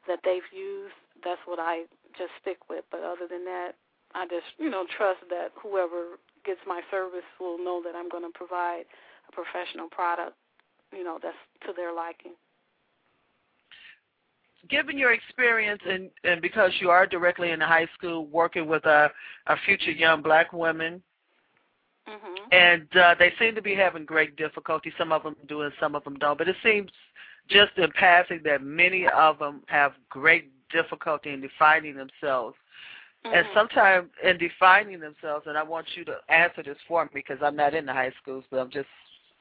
[0.09, 0.94] that they've used.
[1.22, 1.86] That's what I
[2.18, 2.84] just stick with.
[2.90, 3.78] But other than that,
[4.14, 8.24] I just you know trust that whoever gets my service will know that I'm going
[8.24, 8.84] to provide
[9.28, 10.36] a professional product.
[10.92, 11.36] You know, that's
[11.66, 12.32] to their liking.
[14.68, 18.84] Given your experience and and because you are directly in the high school working with
[18.84, 19.10] a,
[19.46, 21.02] a future young black women,
[22.08, 22.52] Mhm.
[22.52, 24.92] and uh, they seem to be having great difficulty.
[24.98, 26.36] Some of them do, and some of them don't.
[26.36, 26.90] But it seems
[27.48, 32.56] just in passing that many of them have great difficulty in defining themselves.
[33.24, 33.55] And Mhm.
[33.55, 37.56] sometimes in defining themselves, and I want you to answer this for me because I'm
[37.56, 38.88] not in the high schools, but I'm just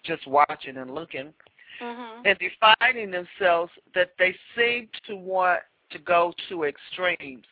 [0.04, 1.34] just watching and looking.
[1.82, 2.26] Mhm.
[2.26, 7.46] In defining themselves, that they seem to want to go to extremes.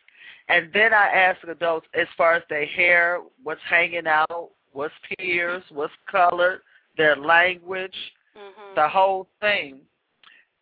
[0.49, 5.71] And then I ask adults as far as their hair, what's hanging out, what's pierced,
[5.71, 6.61] what's colored,
[6.95, 8.75] their language, Mhm.
[8.75, 9.85] the whole thing.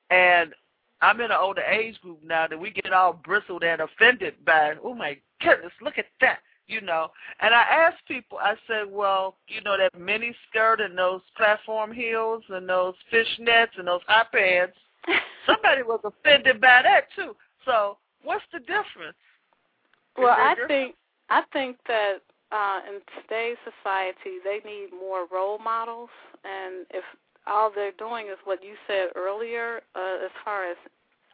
[0.10, 0.54] And
[1.02, 4.76] I'm in an older age group now that we get all bristled and offended by,
[4.84, 7.10] oh my goodness, look at that, you know.
[7.42, 11.92] And I ask people, I said, well, you know, that mini skirt and those platform
[11.92, 14.78] heels and those fishnets and those high pants,
[15.46, 17.36] somebody was offended by that too.
[17.66, 19.18] So what's the difference?
[20.18, 20.68] Is Well, I difference?
[20.70, 20.96] think
[21.30, 22.18] I think that
[22.52, 26.10] uh, in today's society, they need more role models,
[26.44, 27.04] and if
[27.48, 30.78] all they're doing is what you said earlier, uh, as far as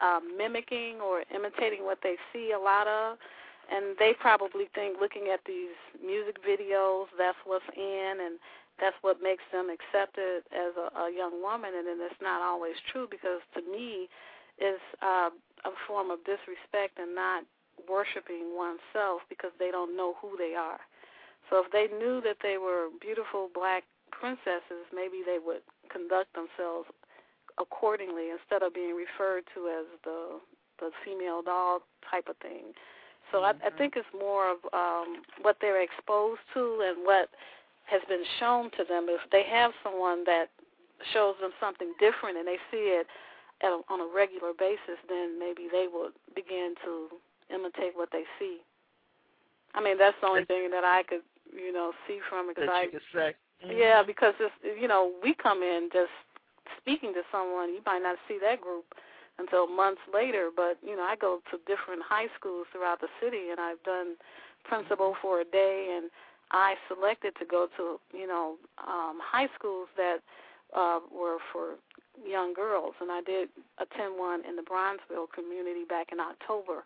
[0.02, 3.18] um, mimicking or imitating what they see a lot of,
[3.72, 5.74] and they probably think looking at these
[6.04, 8.36] music videos, that's what's in, and
[8.80, 12.76] that's what makes them accepted as a, a young woman, and then it's not always
[12.92, 14.10] true because to me,
[14.58, 15.30] it's uh,
[15.66, 17.44] a form of disrespect and not
[17.90, 20.82] worshiping oneself because they don't know who they are.
[21.50, 26.88] So if they knew that they were beautiful black princesses, maybe they would conduct themselves
[27.60, 30.40] accordingly instead of being referred to as the
[30.80, 31.80] the female doll
[32.10, 32.74] type of thing.
[33.32, 37.30] So I, I think it's more of um, what they're exposed to and what
[37.86, 39.08] has been shown to them.
[39.10, 40.48] If they have someone that
[41.14, 43.08] shows them something different and they see it
[43.64, 47.08] at a, on a regular basis, then maybe they would begin to
[47.54, 48.60] imitate what they see.
[49.74, 51.24] I mean, that's the only thing that I could,
[51.56, 52.56] you know, see from it.
[52.56, 53.36] Cause that I, you could say.
[53.64, 56.12] yeah, because it's, you know, we come in just
[56.78, 58.86] speaking to someone, you might not see that group
[59.42, 60.50] until months later.
[60.56, 64.16] But you know, I go to different high schools throughout the city, and I've done
[64.64, 66.10] principal for a day, and
[66.52, 70.20] I selected to go to, you know, um, high schools that
[70.76, 71.76] uh, were for
[72.24, 73.50] young girls, and I did
[73.80, 76.84] attend one in the Bronzeville community back in October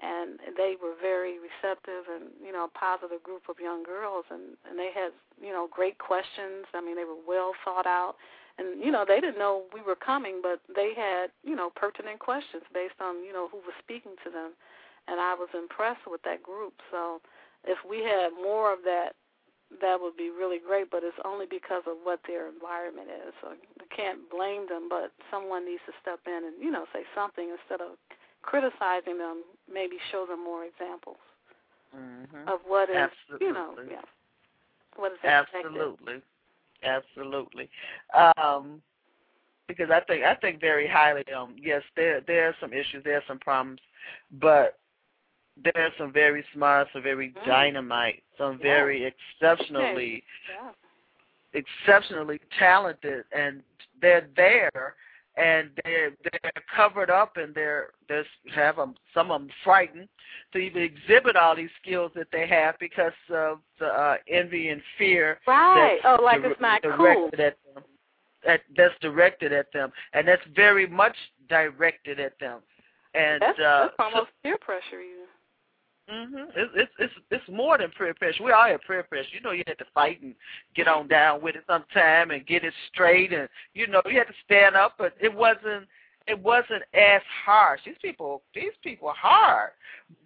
[0.00, 4.54] and they were very receptive and you know a positive group of young girls and
[4.68, 5.10] and they had
[5.42, 8.14] you know great questions i mean they were well thought out
[8.58, 12.18] and you know they didn't know we were coming, but they had you know pertinent
[12.18, 14.52] questions based on you know who was speaking to them,
[15.06, 16.74] and I was impressed with that group.
[16.90, 17.20] So
[17.64, 19.14] if we had more of that,
[19.80, 20.90] that would be really great.
[20.90, 23.32] But it's only because of what their environment is.
[23.40, 27.06] So you can't blame them, but someone needs to step in and you know say
[27.14, 27.96] something instead of
[28.42, 29.42] criticizing them.
[29.70, 31.22] Maybe show them more examples
[31.94, 32.48] mm-hmm.
[32.48, 33.46] of what is Absolutely.
[33.46, 34.06] you know yeah
[34.96, 36.18] what is Absolutely.
[36.18, 36.22] expected.
[36.82, 37.68] Absolutely.
[38.36, 38.80] Um,
[39.68, 43.16] because I think I think very highly um yes there there are some issues there
[43.18, 43.80] are some problems
[44.40, 44.78] but
[45.62, 47.44] there are some very smart some very Mm.
[47.44, 48.62] dynamite some Yeah.
[48.62, 50.72] very exceptionally Yeah.
[51.52, 53.62] exceptionally talented and
[54.00, 54.96] they're there
[55.38, 58.22] and they're they're covered up and they're they
[58.54, 60.08] have them some of them frightened
[60.52, 64.82] to even exhibit all these skills that they have because of the uh, envy and
[64.96, 65.98] fear Right.
[66.04, 67.30] Oh, like dir- it's not cool.
[67.32, 67.84] at them.
[68.44, 71.16] That that's directed at them, and that's very much
[71.48, 72.60] directed at them.
[73.14, 75.26] And That's, uh, that's almost peer pressure, even.
[76.08, 78.42] Hmm It's, it's it's more than peer pressure.
[78.42, 79.28] We all have peer pressure.
[79.32, 80.34] You know, you had to fight and
[80.74, 84.26] get on down with it sometime and get it straight, and you know, you had
[84.28, 84.94] to stand up.
[84.98, 85.86] But it wasn't
[86.26, 87.80] it wasn't as harsh.
[87.84, 89.70] These people these people are hard,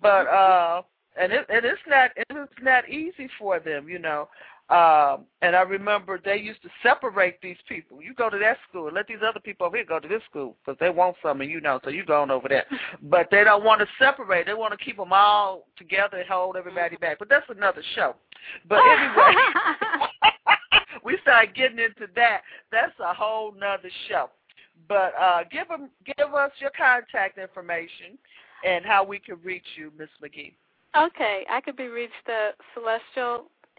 [0.00, 0.82] but uh,
[1.20, 3.88] and it and it's not it's not easy for them.
[3.88, 4.28] You know.
[4.72, 8.00] Um, and I remember they used to separate these people.
[8.00, 10.56] You go to that school, let these other people over here go to this school
[10.64, 11.78] because they want something, you know.
[11.84, 12.64] So you going over there,
[13.02, 14.46] but they don't want to separate.
[14.46, 17.18] They want to keep them all together and hold everybody back.
[17.18, 18.16] But that's another show.
[18.66, 19.34] But anyway,
[21.04, 22.40] we start getting into that.
[22.70, 24.30] That's a whole nother show.
[24.88, 28.16] But uh, give them, give us your contact information
[28.66, 30.54] and how we can reach you, Miss McGee.
[30.96, 32.56] Okay, I could be reached at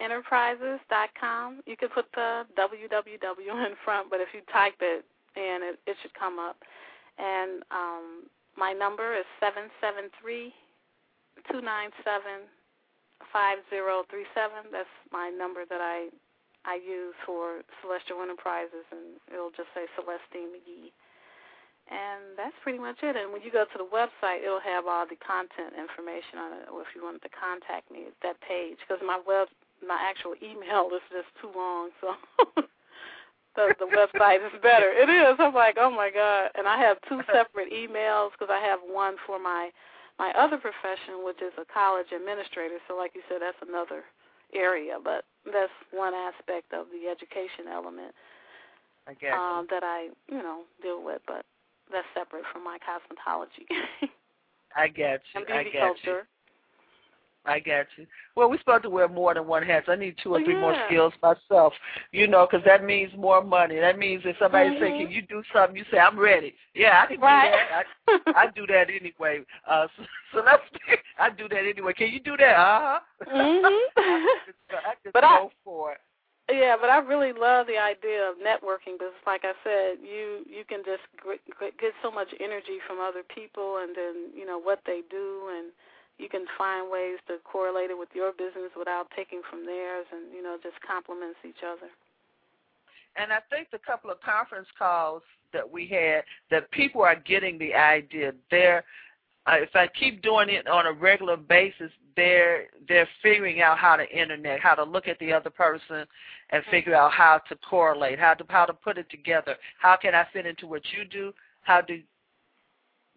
[0.01, 1.61] celestialenterprises.com.
[1.65, 5.05] You could put the www in front, but if you type it
[5.35, 6.57] in, it, it should come up.
[7.17, 8.23] And um,
[8.57, 10.53] my number is seven seven three
[11.51, 12.49] two nine seven
[13.31, 14.71] five zero three seven.
[14.71, 16.09] That's my number that I
[16.65, 20.95] I use for Celestial Enterprises, and it'll just say Celestine McGee.
[21.91, 23.19] And that's pretty much it.
[23.19, 26.65] And when you go to the website, it'll have all the content information on it.
[26.71, 28.79] Or if you wanted to contact me, that page.
[28.79, 29.51] Because my web,
[29.87, 32.15] my actual email is just too long, so
[33.55, 34.89] the the website is better.
[34.91, 35.35] It is.
[35.39, 36.49] I'm like, oh my god.
[36.55, 39.69] And I have two separate emails because I have one for my
[40.19, 42.77] my other profession, which is a college administrator.
[42.87, 44.03] So, like you said, that's another
[44.53, 48.13] area, but that's one aspect of the education element
[49.07, 49.33] I guess.
[49.33, 51.45] um, that I, you know, deal with, but
[51.91, 53.65] that's separate from my cosmetology
[54.75, 55.41] I get you.
[55.41, 56.21] and I beauty get you.
[57.45, 58.05] I got you.
[58.35, 59.83] Well, we're supposed to wear more than one hat.
[59.85, 61.73] So I need two or Oh, three more skills myself,
[62.11, 63.79] you know, because that means more money.
[63.79, 64.97] That means if somebody say, Mhm.
[64.97, 67.51] "Can you do something?" You say, "I'm ready." Yeah, I can Right.
[67.51, 68.33] do that.
[68.35, 69.45] I, I do that anyway.
[69.67, 70.03] Uh, so,
[70.33, 70.63] so let's.
[71.19, 71.93] I do that anyway.
[71.93, 72.55] Can you do that?
[72.57, 72.99] Uh huh.
[73.27, 73.79] Mhm.
[73.97, 76.01] I just, I just But I- for it.
[76.51, 80.65] Yeah, but I really love the idea of networking because, like I said, you you
[80.67, 81.01] can just
[81.79, 85.71] get so much energy from other people, and then you know what they do, and
[86.17, 90.33] you can find ways to correlate it with your business without taking from theirs, and
[90.33, 91.89] you know just complements each other.
[93.15, 95.21] And I think the couple of conference calls
[95.53, 98.33] that we had, that people are getting the idea.
[98.49, 98.83] They're,
[99.45, 103.95] uh, if I keep doing it on a regular basis, they're they're figuring out how
[103.95, 106.05] to internet, how to look at the other person,
[106.51, 109.55] and figure out how to correlate, how to how to put it together.
[109.79, 111.33] How can I fit into what you do?
[111.61, 111.99] How do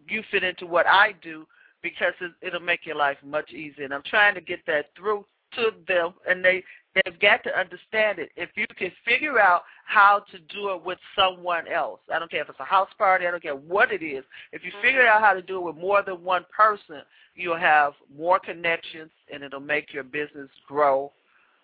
[0.07, 1.45] you fit into what I do?
[1.81, 3.85] Because it, it'll make your life much easier.
[3.85, 5.25] And I'm trying to get that through
[5.55, 6.63] to them, and they
[6.95, 8.31] they've got to understand it.
[8.35, 12.41] If you can figure out how to do it with someone else, I don't care
[12.41, 14.23] if it's a house party, I don't care what it is.
[14.51, 17.01] If you figure out how to do it with more than one person,
[17.35, 21.11] you'll have more connections, and it'll make your business grow.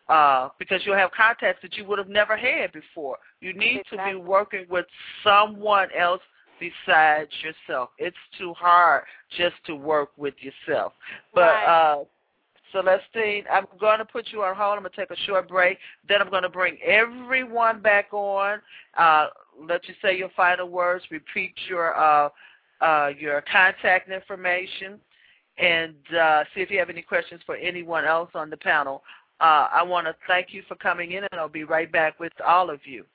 [0.09, 3.17] Uh, because you'll have contacts that you would have never had before.
[3.39, 4.85] You need to be working with
[5.23, 6.19] someone else
[6.59, 7.89] besides yourself.
[7.97, 9.03] It's too hard
[9.37, 10.93] just to work with yourself.
[11.33, 11.65] But Right.
[11.65, 12.05] uh
[12.73, 14.77] Celestine, I'm going to put you on hold.
[14.77, 15.77] I'm going to take a short break.
[16.09, 18.59] Then I'm going to bring everyone back on.
[18.97, 19.27] Uh,
[19.61, 21.05] let you say your final words.
[21.11, 22.29] Repeat your uh,
[22.81, 24.99] uh, your contact information,
[25.57, 29.03] and uh, see if you have any questions for anyone else on the panel.
[29.39, 32.33] Uh, I want to thank you for coming in, and I'll be right back with
[32.45, 33.05] all of you.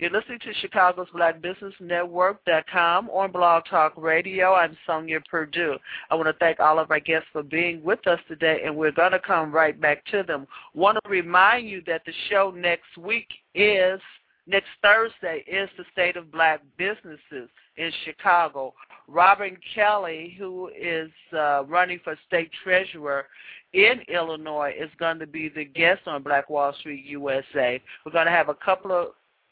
[0.00, 4.54] You're listening to Chicago's Black Business Network.com on Blog Talk Radio.
[4.54, 5.76] I'm Sonia Purdue.
[6.10, 8.92] I want to thank all of our guests for being with us today, and we're
[8.92, 10.46] going to come right back to them.
[10.72, 14.00] Want to remind you that the show next week is
[14.46, 18.72] next Thursday is the State of Black Businesses in Chicago.
[19.06, 23.26] Robin Kelly, who is uh, running for state treasurer
[23.74, 27.82] in Illinois, is going to be the guest on Black Wall Street USA.
[28.06, 29.08] We're going to have a couple of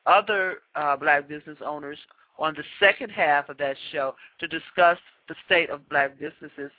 [0.09, 1.99] other uh, black business owners
[2.39, 4.99] on the second half of that show to discuss
[5.29, 6.71] the state of black businesses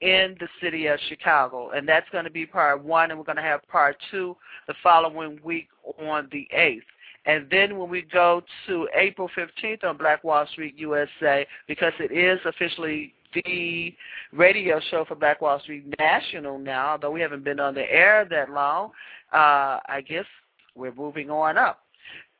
[0.00, 1.70] in the city of Chicago.
[1.70, 4.36] And that's going to be part one, and we're going to have part two
[4.66, 5.68] the following week
[6.00, 6.80] on the 8th.
[7.26, 12.12] And then when we go to April 15th on Black Wall Street USA, because it
[12.12, 13.94] is officially the
[14.32, 18.26] radio show for Black Wall Street National now, although we haven't been on the air
[18.30, 18.90] that long,
[19.32, 20.24] uh, I guess
[20.74, 21.80] we're moving on up.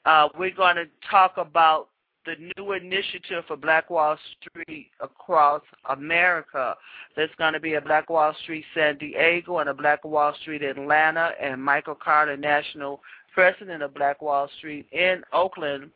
[0.04, 1.88] Uh, we're going to talk about
[2.26, 6.74] the new initiative for Black Wall Street across America.
[7.16, 10.62] There's going to be a Black Wall Street San Diego and a Black Wall Street
[10.62, 13.00] Atlanta, and Michael Carter, National
[13.32, 15.90] President of Black Wall Street in Oakland,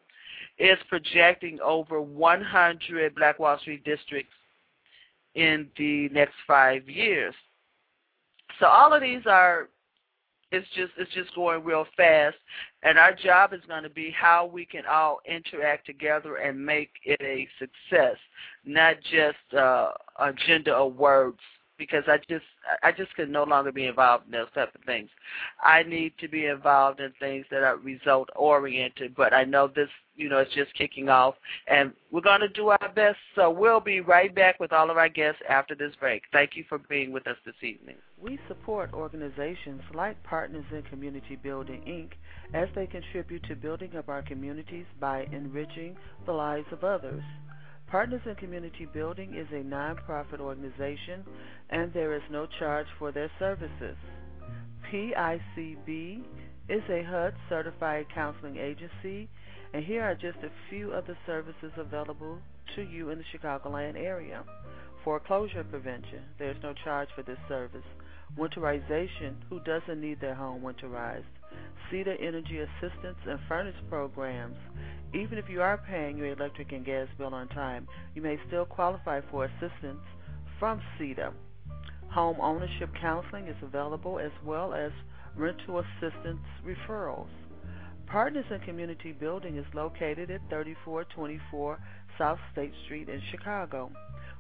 [0.58, 4.32] is projecting over 100 Black Wall Street districts
[5.34, 7.34] in the next five years.
[8.60, 9.68] So all of these are
[10.54, 12.36] it's just it's just going real fast.
[12.82, 16.90] And our job is going to be how we can all interact together and make
[17.04, 18.16] it a success
[18.64, 19.90] not just uh
[20.20, 21.38] agenda of words
[21.78, 22.44] because I just
[22.82, 25.10] I just can no longer be involved in those type of things.
[25.62, 29.88] I need to be involved in things that are result oriented, but I know this,
[30.16, 31.34] you know, it's just kicking off
[31.66, 33.18] and we're going to do our best.
[33.34, 36.22] So we'll be right back with all of our guests after this break.
[36.32, 37.96] Thank you for being with us this evening.
[38.20, 42.12] We support organizations like Partners in Community Building Inc.
[42.54, 45.96] as they contribute to building up our communities by enriching
[46.26, 47.22] the lives of others.
[47.94, 51.24] Partners in Community Building is a nonprofit organization
[51.70, 53.96] and there is no charge for their services.
[54.90, 56.24] PICB
[56.68, 59.28] is a HUD certified counseling agency,
[59.72, 62.40] and here are just a few of the services available
[62.74, 64.42] to you in the Chicagoland area.
[65.04, 67.86] Foreclosure prevention, there's no charge for this service.
[68.36, 71.22] Winterization, who doesn't need their home winterized?
[71.90, 74.56] CEDA Energy Assistance and Furnace Programs,
[75.14, 78.64] even if you are paying your electric and gas bill on time, you may still
[78.64, 80.00] qualify for assistance
[80.58, 81.32] from CEDA.
[82.12, 84.92] Home ownership counseling is available as well as
[85.36, 87.28] rental assistance referrals.
[88.06, 91.78] Partners in Community Building is located at 3424
[92.18, 93.90] South State Street in Chicago.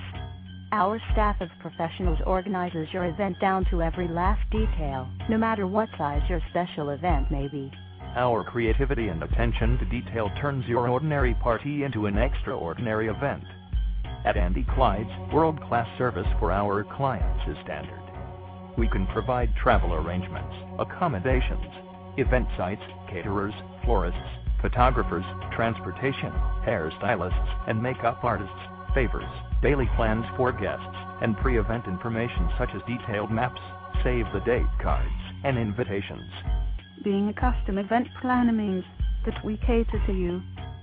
[0.71, 5.87] Our staff of professionals organizes your event down to every last detail, no matter what
[5.95, 7.71] size your special event may be.
[8.15, 13.43] Our creativity and attention to detail turns your ordinary party into an extraordinary event.
[14.25, 18.01] At Andy Clyde's, world-class service for our clients is standard.
[18.75, 21.61] We can provide travel arrangements, accommodations,
[22.17, 23.53] event sites, caterers,
[23.85, 24.19] florists,
[24.61, 25.25] photographers,
[25.55, 26.31] transportation,
[26.65, 28.53] hairstylists, and makeup artists,
[28.93, 29.29] favors,
[29.61, 30.85] daily plans for guests,
[31.21, 33.61] and pre-event information such as detailed maps,
[34.03, 35.09] save the date cards,
[35.43, 36.31] and invitations.
[37.03, 38.83] Being a custom event planner means
[39.25, 40.41] that we cater to you.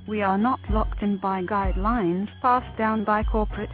[0.08, 3.70] We are not locked in by guidelines passed down by corporate.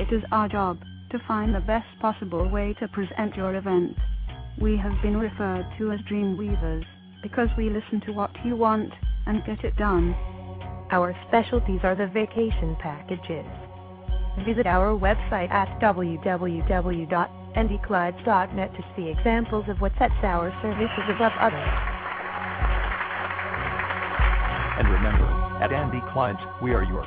[0.00, 0.78] It is our job
[1.10, 3.96] to find the best possible way to present your event.
[4.60, 6.84] We have been referred to as dream weavers
[7.22, 8.92] because we listen to what you want
[9.26, 10.14] and get it done.
[10.90, 13.44] Our specialties are the vacation packages.
[14.46, 21.68] Visit our website at www.andyclydes.net to see examples of what sets our services above others.
[24.78, 25.24] And remember,
[25.62, 27.06] at Andy Clyde's, we are your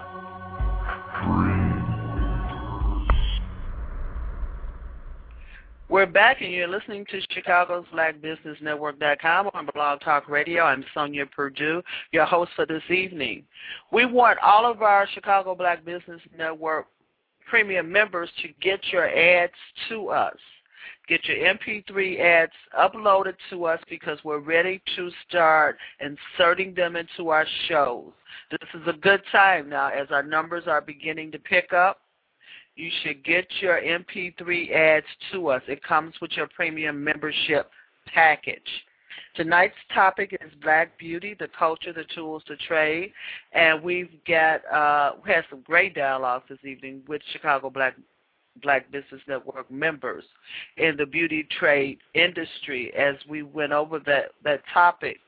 [5.90, 10.62] We're back, and you're listening to Chicago's Black Business Network.com on Blog Talk Radio.
[10.62, 13.44] I'm Sonia Purdue, your host for this evening.
[13.92, 16.86] We want all of our Chicago Black Business Network
[17.48, 19.52] premium members to get your ads
[19.90, 20.38] to us.
[21.08, 27.30] Get your MP3 ads uploaded to us because we're ready to start inserting them into
[27.30, 28.12] our shows.
[28.52, 32.02] This is a good time now as our numbers are beginning to pick up
[32.80, 35.62] you should get your MP3 ads to us.
[35.68, 37.70] It comes with your premium membership
[38.14, 38.62] package.
[39.36, 43.12] Tonight's topic is Black Beauty, the culture, the tools, the trade,
[43.52, 47.96] and we've got uh, we had some great dialogues this evening with Chicago Black
[48.62, 50.24] Black Business Network members
[50.78, 55.20] in the beauty trade industry as we went over that that topic.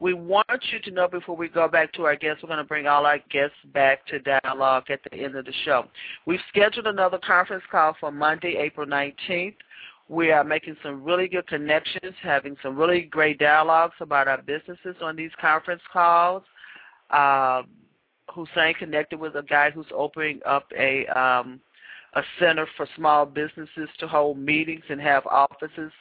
[0.00, 2.64] We want you to know before we go back to our guests, we're going to
[2.64, 5.86] bring all our guests back to dialogue at the end of the show.
[6.26, 9.54] We've scheduled another conference call for Monday, April 19th.
[10.08, 14.96] We are making some really good connections, having some really great dialogues about our businesses
[15.00, 16.42] on these conference calls.
[17.10, 17.62] Uh,
[18.28, 21.60] Hussein connected with a guy who's opening up a um,
[22.14, 25.92] a center for small businesses to hold meetings and have offices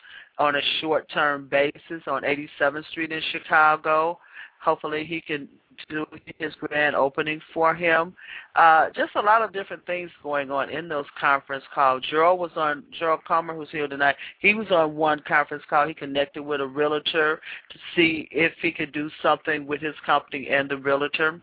[0.42, 4.18] on a short-term basis on 87th Street in Chicago.
[4.60, 5.48] Hopefully he can
[5.88, 6.06] do
[6.40, 8.14] his grand opening for him.
[8.56, 12.04] Uh, just a lot of different things going on in those conference calls.
[12.10, 15.88] Gerald was on, Gerald Comer, who's here tonight, he was on one conference call.
[15.88, 17.40] He connected with a realtor
[17.70, 21.40] to see if he could do something with his company and the realtor.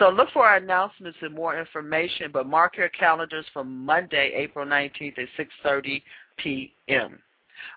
[0.00, 4.66] So look for our announcements and more information, but mark your calendars for Monday, April
[4.66, 6.02] 19th at 6.30
[6.36, 7.18] p.m.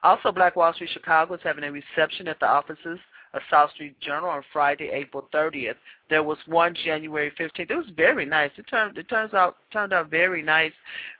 [0.03, 2.99] Also, Black Wall Street Chicago is having a reception at the offices
[3.33, 5.75] of South Street Journal on Friday, April 30th.
[6.09, 7.71] There was one January 15th.
[7.71, 8.51] It was very nice.
[8.57, 10.73] It turned it turns out turned out very nice.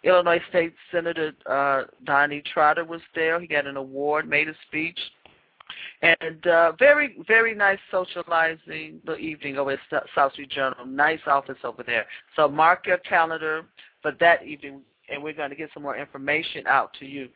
[0.03, 3.39] Illinois State Senator uh, Donne Trotter was there.
[3.39, 4.99] He got an award, made a speech.
[6.01, 9.79] And uh, very, very nice socializing the evening over at
[10.13, 10.85] South Street Journal.
[10.85, 12.05] Nice office over there.
[12.35, 13.65] So mark your calendar
[14.01, 17.29] for that evening, and we're going to get some more information out to you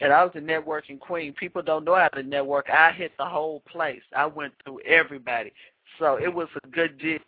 [0.00, 1.32] and I was a networking queen.
[1.34, 2.68] People don't know how to network.
[2.70, 4.02] I hit the whole place.
[4.16, 5.52] I went through everybody.
[5.98, 7.18] So it was a good deal.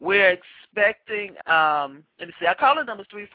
[0.00, 0.36] We're
[0.74, 3.28] expecting, um, let me see, our caller number is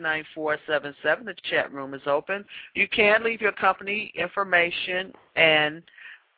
[0.00, 1.24] 347-326-9477.
[1.24, 2.44] The chat room is open.
[2.74, 5.80] You can leave your company information and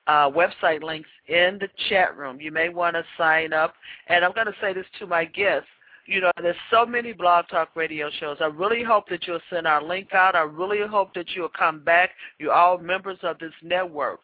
[0.07, 2.41] uh, website links in the chat room.
[2.43, 3.75] You may want to sign up.
[4.09, 5.69] And I'm going to say this to my guests
[6.07, 8.39] you know, there's so many blog talk radio shows.
[8.41, 10.35] I really hope that you'll send our link out.
[10.35, 12.11] I really hope that you'll come back.
[12.39, 14.21] You're all members of this network.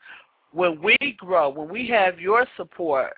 [0.53, 3.15] When we grow, when we have your support,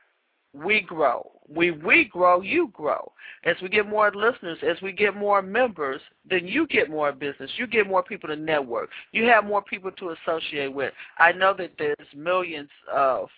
[0.55, 1.33] we grow.
[1.49, 3.13] We we grow, you grow.
[3.45, 7.51] As we get more listeners, as we get more members, then you get more business.
[7.57, 8.91] You get more people to network.
[9.13, 10.95] You have more people to associate with.
[11.19, 13.29] I know that there's millions of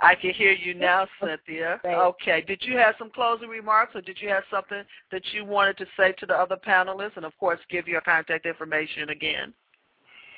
[0.01, 1.81] I can hear you now, Cynthia.
[1.85, 2.45] Okay.
[2.47, 5.87] Did you have some closing remarks, or did you have something that you wanted to
[5.97, 9.53] say to the other panelists, and of course, give your contact information again?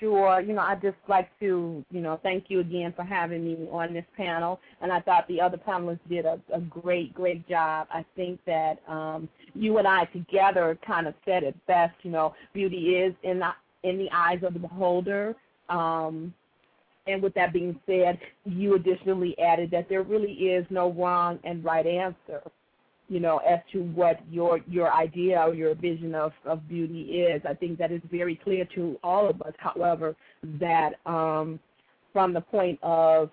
[0.00, 0.40] Sure.
[0.40, 3.92] You know, I'd just like to, you know, thank you again for having me on
[3.92, 4.58] this panel.
[4.80, 7.86] And I thought the other panelists did a, a great, great job.
[7.92, 11.94] I think that um, you and I together kind of said it best.
[12.02, 13.50] You know, beauty is in the
[13.82, 15.36] in the eyes of the beholder.
[15.68, 16.32] Um,
[17.06, 21.64] and with that being said, you additionally added that there really is no wrong and
[21.64, 22.42] right answer.
[23.08, 27.42] you know, as to what your your idea or your vision of, of beauty is.
[27.46, 29.52] I think that is very clear to all of us.
[29.58, 30.14] However,
[30.60, 31.58] that um,
[32.12, 33.30] from the point of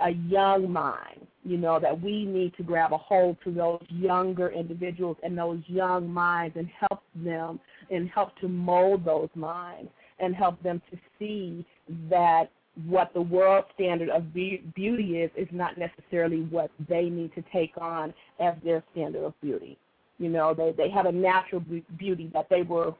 [0.00, 4.50] a young mind, you know, that we need to grab a hold to those younger
[4.50, 7.58] individuals and those young minds and help them
[7.90, 9.90] and help to mold those minds
[10.20, 11.66] and help them to see
[12.08, 12.50] that
[12.86, 17.72] what the world standard of beauty is is not necessarily what they need to take
[17.78, 19.76] on as their standard of beauty.
[20.18, 21.62] You know, they they have a natural
[21.96, 22.94] beauty that they were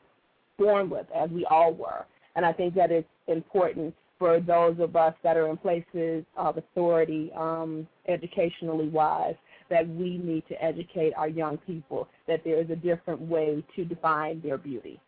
[0.58, 4.96] born with, as we all were, and I think that it's important for those of
[4.96, 9.36] us that are in places of authority, um, educationally wise,
[9.70, 13.84] that we need to educate our young people that there is a different way to
[13.84, 15.00] define their beauty.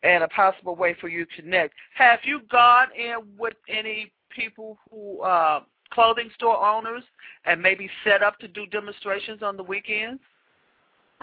[0.02, 1.72] and a possible way for you to connect.
[1.94, 5.60] Have you gone in with any people who uh,
[5.90, 7.02] clothing store owners
[7.46, 10.20] and maybe set up to do demonstrations on the weekends?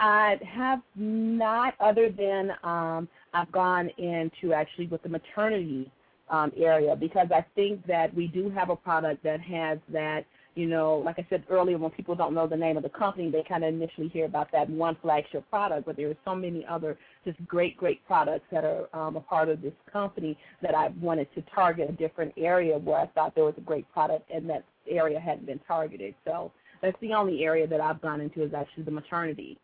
[0.00, 5.90] I have not, other than um, I've gone into actually with the maternity
[6.30, 10.24] um, area because I think that we do have a product that has that.
[10.54, 13.30] You know, like I said earlier, when people don't know the name of the company,
[13.30, 15.86] they kind of initially hear about that one flagship product.
[15.86, 19.50] But there are so many other just great, great products that are um, a part
[19.50, 23.44] of this company that I wanted to target a different area where I thought there
[23.44, 26.16] was a great product and that area hadn't been targeted.
[26.24, 26.50] So
[26.82, 29.58] that's the only area that I've gone into is actually the maternity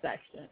[0.00, 0.48] section.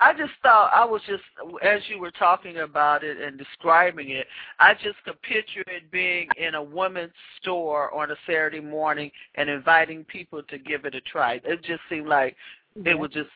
[0.00, 1.22] I just thought I was just
[1.62, 4.26] as you were talking about it and describing it,
[4.58, 9.48] I just could picture it being in a woman's store on a Saturday morning and
[9.48, 11.40] inviting people to give it a try.
[11.44, 12.36] It just seemed like
[12.84, 13.30] it was just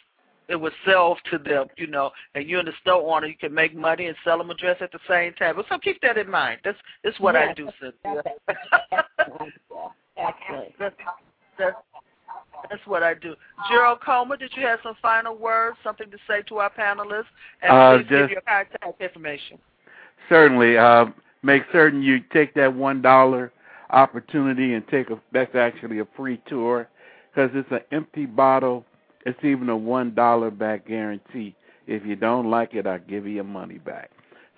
[0.49, 3.53] it would sell to them, you know, and you and the store owner, you can
[3.53, 5.57] make money and sell them a dress at the same time.
[5.69, 6.61] So keep that in mind.
[6.65, 8.23] That's that's what yes, I do, Cynthia.
[10.19, 10.73] Excellent.
[10.79, 10.97] That's, that's
[11.59, 11.77] that's
[12.87, 13.35] what I do.
[13.71, 17.25] Gerald Comer, did you have some final words, something to say to our panelists?
[17.63, 19.59] And uh, please give your contact information.
[20.29, 20.79] Certainly.
[20.79, 21.07] Uh,
[21.43, 23.53] make certain you take that one dollar
[23.91, 25.21] opportunity and take a.
[25.33, 26.89] That's actually a free tour
[27.31, 28.85] because it's an empty bottle.
[29.25, 31.55] It's even a one dollar back guarantee.
[31.87, 34.11] If you don't like it, I'll give you your money back.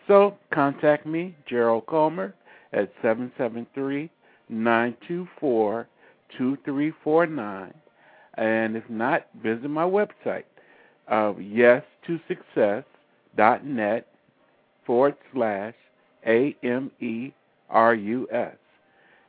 [0.06, 2.34] So contact me, Gerald Comer,
[2.72, 4.10] at seven seven three
[4.48, 5.86] nine two four
[6.36, 7.74] two three four nine
[8.38, 10.44] and if not, visit my website,
[11.08, 14.06] uh, yes to success.net
[14.86, 15.74] forward slash
[16.26, 17.32] A M E
[17.68, 18.56] R U S.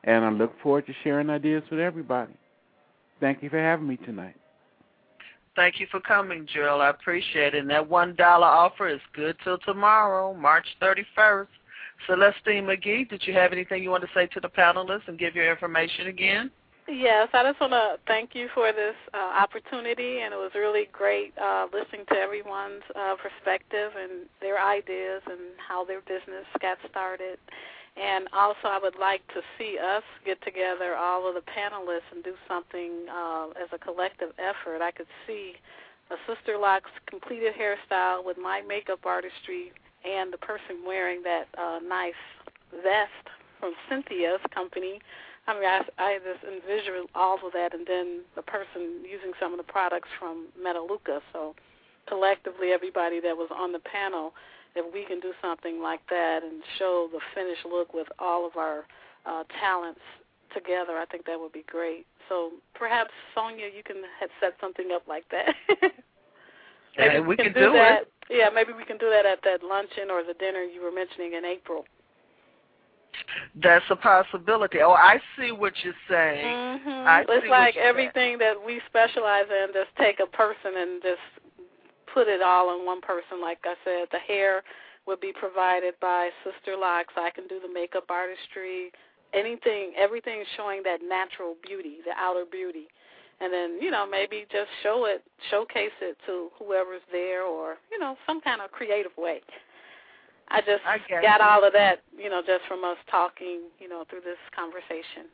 [0.04, 2.34] And I look forward to sharing ideas with everybody.
[3.20, 4.36] Thank you for having me tonight.
[5.56, 6.80] Thank you for coming, Jill.
[6.80, 7.60] I appreciate it.
[7.60, 11.48] And that $1 offer is good till tomorrow, March 31st.
[12.08, 15.36] Celestine McGee, did you have anything you want to say to the panelists and give
[15.36, 16.50] your information again?
[16.90, 20.90] Yes, I just want to thank you for this uh, opportunity, and it was really
[20.92, 26.80] great uh, listening to everyone's uh, perspective and their ideas and how their business got
[26.90, 27.38] started.
[27.96, 32.24] And also, I would like to see us get together, all of the panelists, and
[32.24, 34.82] do something uh, as a collective effort.
[34.82, 35.54] I could see
[36.10, 39.74] a Sisterlocks completed hairstyle with my makeup artistry
[40.06, 42.18] and the person wearing that uh, nice
[42.72, 43.30] vest
[43.60, 45.00] from Cynthia's company
[45.50, 49.52] I mean, I, I just envision all of that, and then the person using some
[49.52, 51.22] of the products from Melaleuca.
[51.34, 51.56] So,
[52.08, 54.34] collectively, everybody that was on the panel,
[54.76, 58.58] if we can do something like that and show the finished look with all of
[58.58, 58.86] our
[59.26, 60.06] uh, talents
[60.54, 62.06] together, I think that would be great.
[62.30, 64.04] So, perhaps Sonia, you can
[64.40, 65.56] set something up like that.
[66.98, 68.02] maybe we, we can, can do, do that.
[68.04, 68.12] it.
[68.30, 71.34] Yeah, maybe we can do that at that luncheon or the dinner you were mentioning
[71.34, 71.86] in April.
[73.62, 74.80] That's a possibility.
[74.82, 76.46] Oh, I see what you're saying.
[76.46, 77.32] Mm-hmm.
[77.32, 78.40] It's like everything saying.
[78.40, 81.22] that we specialize in, just take a person and just
[82.14, 83.42] put it all in one person.
[83.42, 84.64] Like I said, the hair
[85.08, 87.18] would be provided by Sisterlocks.
[87.18, 88.92] I can do the makeup artistry,
[89.34, 92.88] anything, everything showing that natural beauty, the outer beauty.
[93.42, 97.98] And then, you know, maybe just show it, showcase it to whoever's there or, you
[97.98, 99.42] know, some kind of creative way.
[100.52, 104.04] I just I got all of that, you know, just from us talking, you know,
[104.10, 105.30] through this conversation.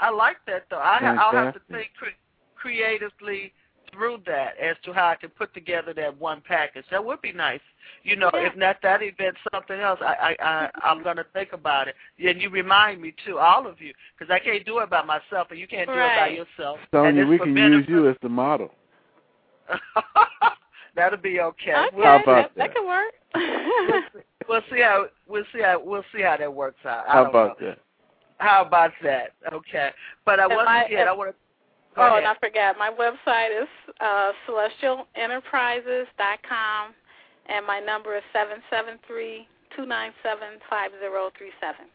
[0.00, 0.78] I like that though.
[0.78, 2.18] I I'll have to think cre-
[2.56, 3.52] creatively
[3.92, 6.84] through that as to how I can put together that one package.
[6.90, 7.60] That would be nice.
[8.02, 8.48] You know, yeah.
[8.48, 10.00] if not that event, something else.
[10.02, 11.94] I I, I I'm gonna think about it.
[12.22, 15.48] And you remind me too, all of you, because I can't do it by myself,
[15.50, 16.78] and you can't do it by yourself.
[16.92, 18.70] Sonia, we can use you as the model.
[20.96, 21.74] That'll be okay.
[21.74, 23.12] Okay, How about that, that can work.
[24.48, 27.04] we'll see how we'll see how we'll see how that works out.
[27.08, 27.68] I How about know.
[27.68, 27.78] that?
[28.38, 29.32] How about that?
[29.52, 29.90] Okay.
[30.24, 31.36] But I And once my- again, I want to.
[32.00, 32.76] oh, and I forgot.
[32.78, 33.68] My website is
[34.00, 36.94] uh, celestialenterprises.com,
[37.48, 39.46] and my number is seven seven three
[39.76, 41.86] two nine seven five zero three seven.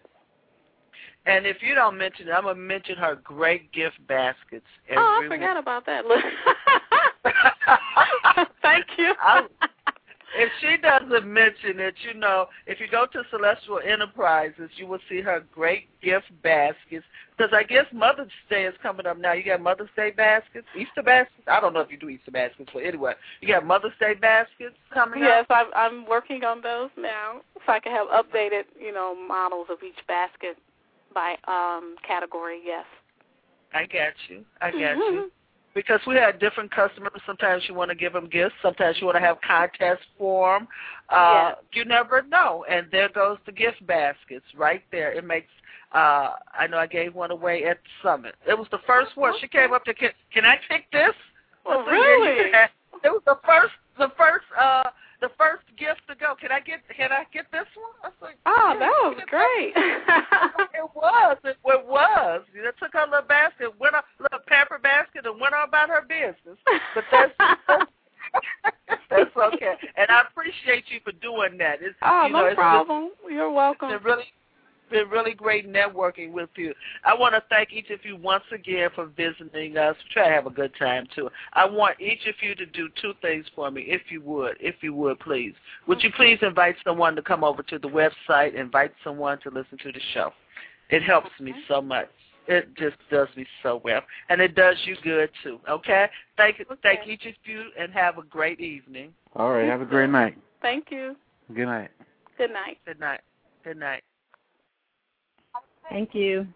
[1.28, 4.66] And if you don't mention it, I'm gonna mention her great gift baskets.
[4.90, 6.04] Every Oh, I forgot about that.
[8.64, 9.14] Thank you.
[9.22, 9.46] I,
[10.38, 15.00] if she doesn't mention it, you know, if you go to Celestial Enterprises, you will
[15.10, 17.06] see her great gift baskets.
[17.38, 19.34] Because I guess Mother's Day is coming up now.
[19.34, 21.48] You got Mother's Day baskets, Easter baskets.
[21.48, 24.76] I don't know if you do Easter baskets, but anyway, you got Mother's Day baskets
[24.94, 25.72] coming Yes, up.
[25.76, 29.80] I'm, I'm working on those now, so I can have updated, you know, models of
[29.84, 30.58] each basket
[31.14, 32.60] by um category.
[32.64, 32.86] Yes.
[33.74, 34.46] I got you.
[34.62, 35.14] I got Mhm.
[35.14, 35.32] you.
[35.74, 37.14] Because we had different customers.
[37.26, 38.56] Sometimes you want to give them gifts.
[38.62, 40.68] Sometimes you want to have contests for them.
[41.10, 42.66] Uh, You never know.
[42.70, 45.12] And there goes the gift baskets right there.
[45.14, 45.48] It makes.
[45.94, 48.36] Uh, I know I gave one away at the summit.
[48.48, 49.34] It was the first one.
[49.42, 51.14] She came up to, can, can I pick this?
[51.66, 52.52] Oh, I said, "Yeah, you really?
[53.04, 54.84] It was the first, the first, uh,
[55.22, 56.34] the first gift to go.
[56.36, 57.94] Can I get, can I get this one?
[58.04, 59.74] I was like, Oh, "Yeah, that was great.
[60.74, 61.38] it was.
[61.46, 62.42] It, it was.
[62.54, 65.90] You know, took her little basket, went on little paper basket, and went on about
[65.90, 66.58] her business.
[66.96, 67.34] But that's
[69.10, 69.74] that's okay.
[69.96, 71.80] And I appreciate you for doing that.
[71.82, 73.10] It's, oh, you know, no problem.
[73.30, 73.92] You're welcome.
[73.92, 74.26] It's really
[74.92, 76.74] been really great networking with you.
[77.04, 79.96] I want to thank each of you once again for visiting us.
[80.12, 81.30] Try to have a good time too.
[81.54, 84.76] I want each of you to do two things for me, if you would, if
[84.82, 85.54] you would, please.
[85.88, 88.54] Would you please invite someone to come over to the website?
[88.54, 90.32] Invite someone to listen to the show.
[90.90, 92.10] It helps me so much.
[92.48, 95.60] It just does me so well, and it does you good too.
[95.70, 96.08] Okay.
[96.38, 96.76] Thank Okay.
[96.82, 99.14] thank each of you, and have a great evening.
[99.36, 99.68] All right.
[99.68, 100.38] Have a great night.
[100.62, 101.16] Thank you.
[101.54, 101.92] Good night.
[102.38, 102.80] Good night.
[102.86, 103.22] Good night.
[103.64, 104.04] Good night.
[105.92, 106.48] Thank you.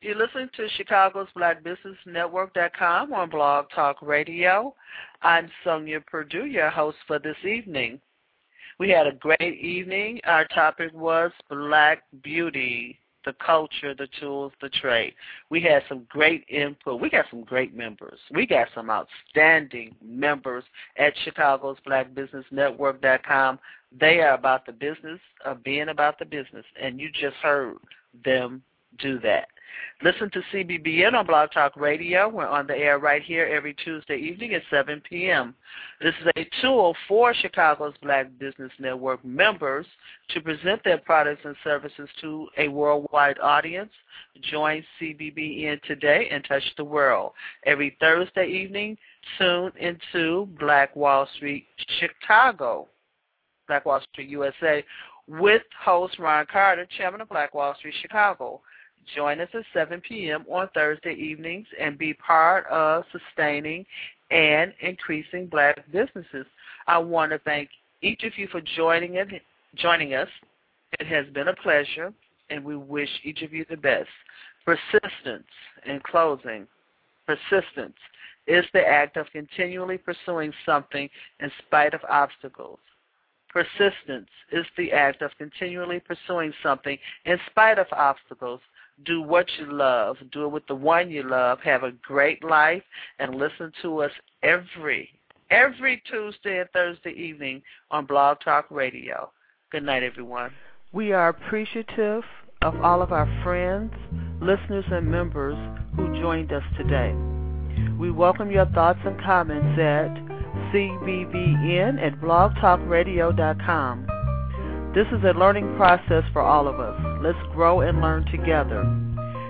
[0.00, 4.74] You're listening to Chicago's Black Business Network.com on Blog Talk Radio.
[5.20, 8.00] I'm Sonia Purdue, your host for this evening.
[8.78, 10.18] We had a great evening.
[10.24, 12.98] Our topic was Black Beauty,
[13.28, 15.12] the culture, the tools, the trade.
[15.50, 16.98] We had some great input.
[16.98, 18.18] We got some great members.
[18.30, 20.64] We got some outstanding members
[20.96, 23.58] at Chicago's Black Business Network.com.
[24.00, 27.76] They are about the business of being about the business, and you just heard
[28.24, 28.62] them
[28.98, 29.48] do that.
[30.02, 32.28] Listen to CBBN on Blog Talk Radio.
[32.28, 35.54] We're on the air right here every Tuesday evening at 7 p.m.
[36.00, 39.86] This is a tool oh for Chicago's Black Business Network members
[40.30, 43.90] to present their products and services to a worldwide audience.
[44.42, 47.32] Join CBBN today and touch the world.
[47.66, 48.96] Every Thursday evening,
[49.36, 51.66] tune into Black Wall Street
[51.98, 52.86] Chicago,
[53.66, 54.84] Black Wall Street USA,
[55.28, 58.60] with host Ron Carter, chairman of Black Wall Street Chicago.
[59.14, 60.44] Join us at 7 p.m.
[60.50, 63.86] on Thursday evenings and be part of sustaining
[64.30, 66.46] and increasing black businesses.
[66.86, 67.70] I want to thank
[68.02, 69.28] each of you for joining it,
[69.76, 70.28] joining us.
[70.98, 72.12] It has been a pleasure,
[72.50, 74.08] and we wish each of you the best.
[74.64, 75.46] Persistence,
[75.86, 76.66] in closing,
[77.26, 77.96] persistence
[78.46, 81.08] is the act of continually pursuing something
[81.40, 82.78] in spite of obstacles.
[83.50, 88.60] Persistence is the act of continually pursuing something in spite of obstacles.
[89.04, 90.16] Do what you love.
[90.32, 91.60] Do it with the one you love.
[91.60, 92.82] Have a great life
[93.18, 94.10] and listen to us
[94.42, 95.10] every
[95.50, 99.30] every Tuesday and Thursday evening on Blog Talk Radio.
[99.70, 100.50] Good night, everyone.
[100.92, 102.22] We are appreciative
[102.62, 103.92] of all of our friends,
[104.40, 105.56] listeners, and members
[105.96, 107.14] who joined us today.
[107.98, 110.08] We welcome your thoughts and comments at
[110.72, 114.06] cbbn at blogtalkradio.com.
[114.94, 117.07] This is a learning process for all of us.
[117.22, 118.84] Let's grow and learn together.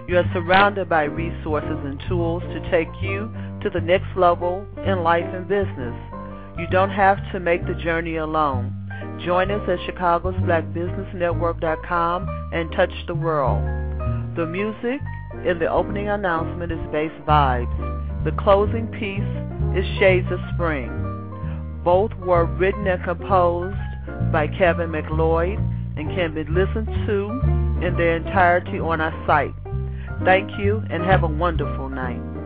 [0.09, 3.31] You are surrounded by resources and tools to take you
[3.63, 5.95] to the next level in life and business.
[6.59, 8.75] You don't have to make the journey alone.
[9.25, 13.63] Join us at Chicago's BlackBusinessNetwork.com and touch the world.
[14.35, 15.03] The music
[15.45, 18.25] in the opening announcement is Bass Vibes.
[18.25, 19.21] The closing piece
[19.77, 20.89] is Shades of Spring.
[21.85, 23.77] Both were written and composed
[24.33, 25.59] by Kevin MacLeod
[25.97, 29.55] and can be listened to in their entirety on our site.
[30.25, 32.38] Thank you and have a wonderful night.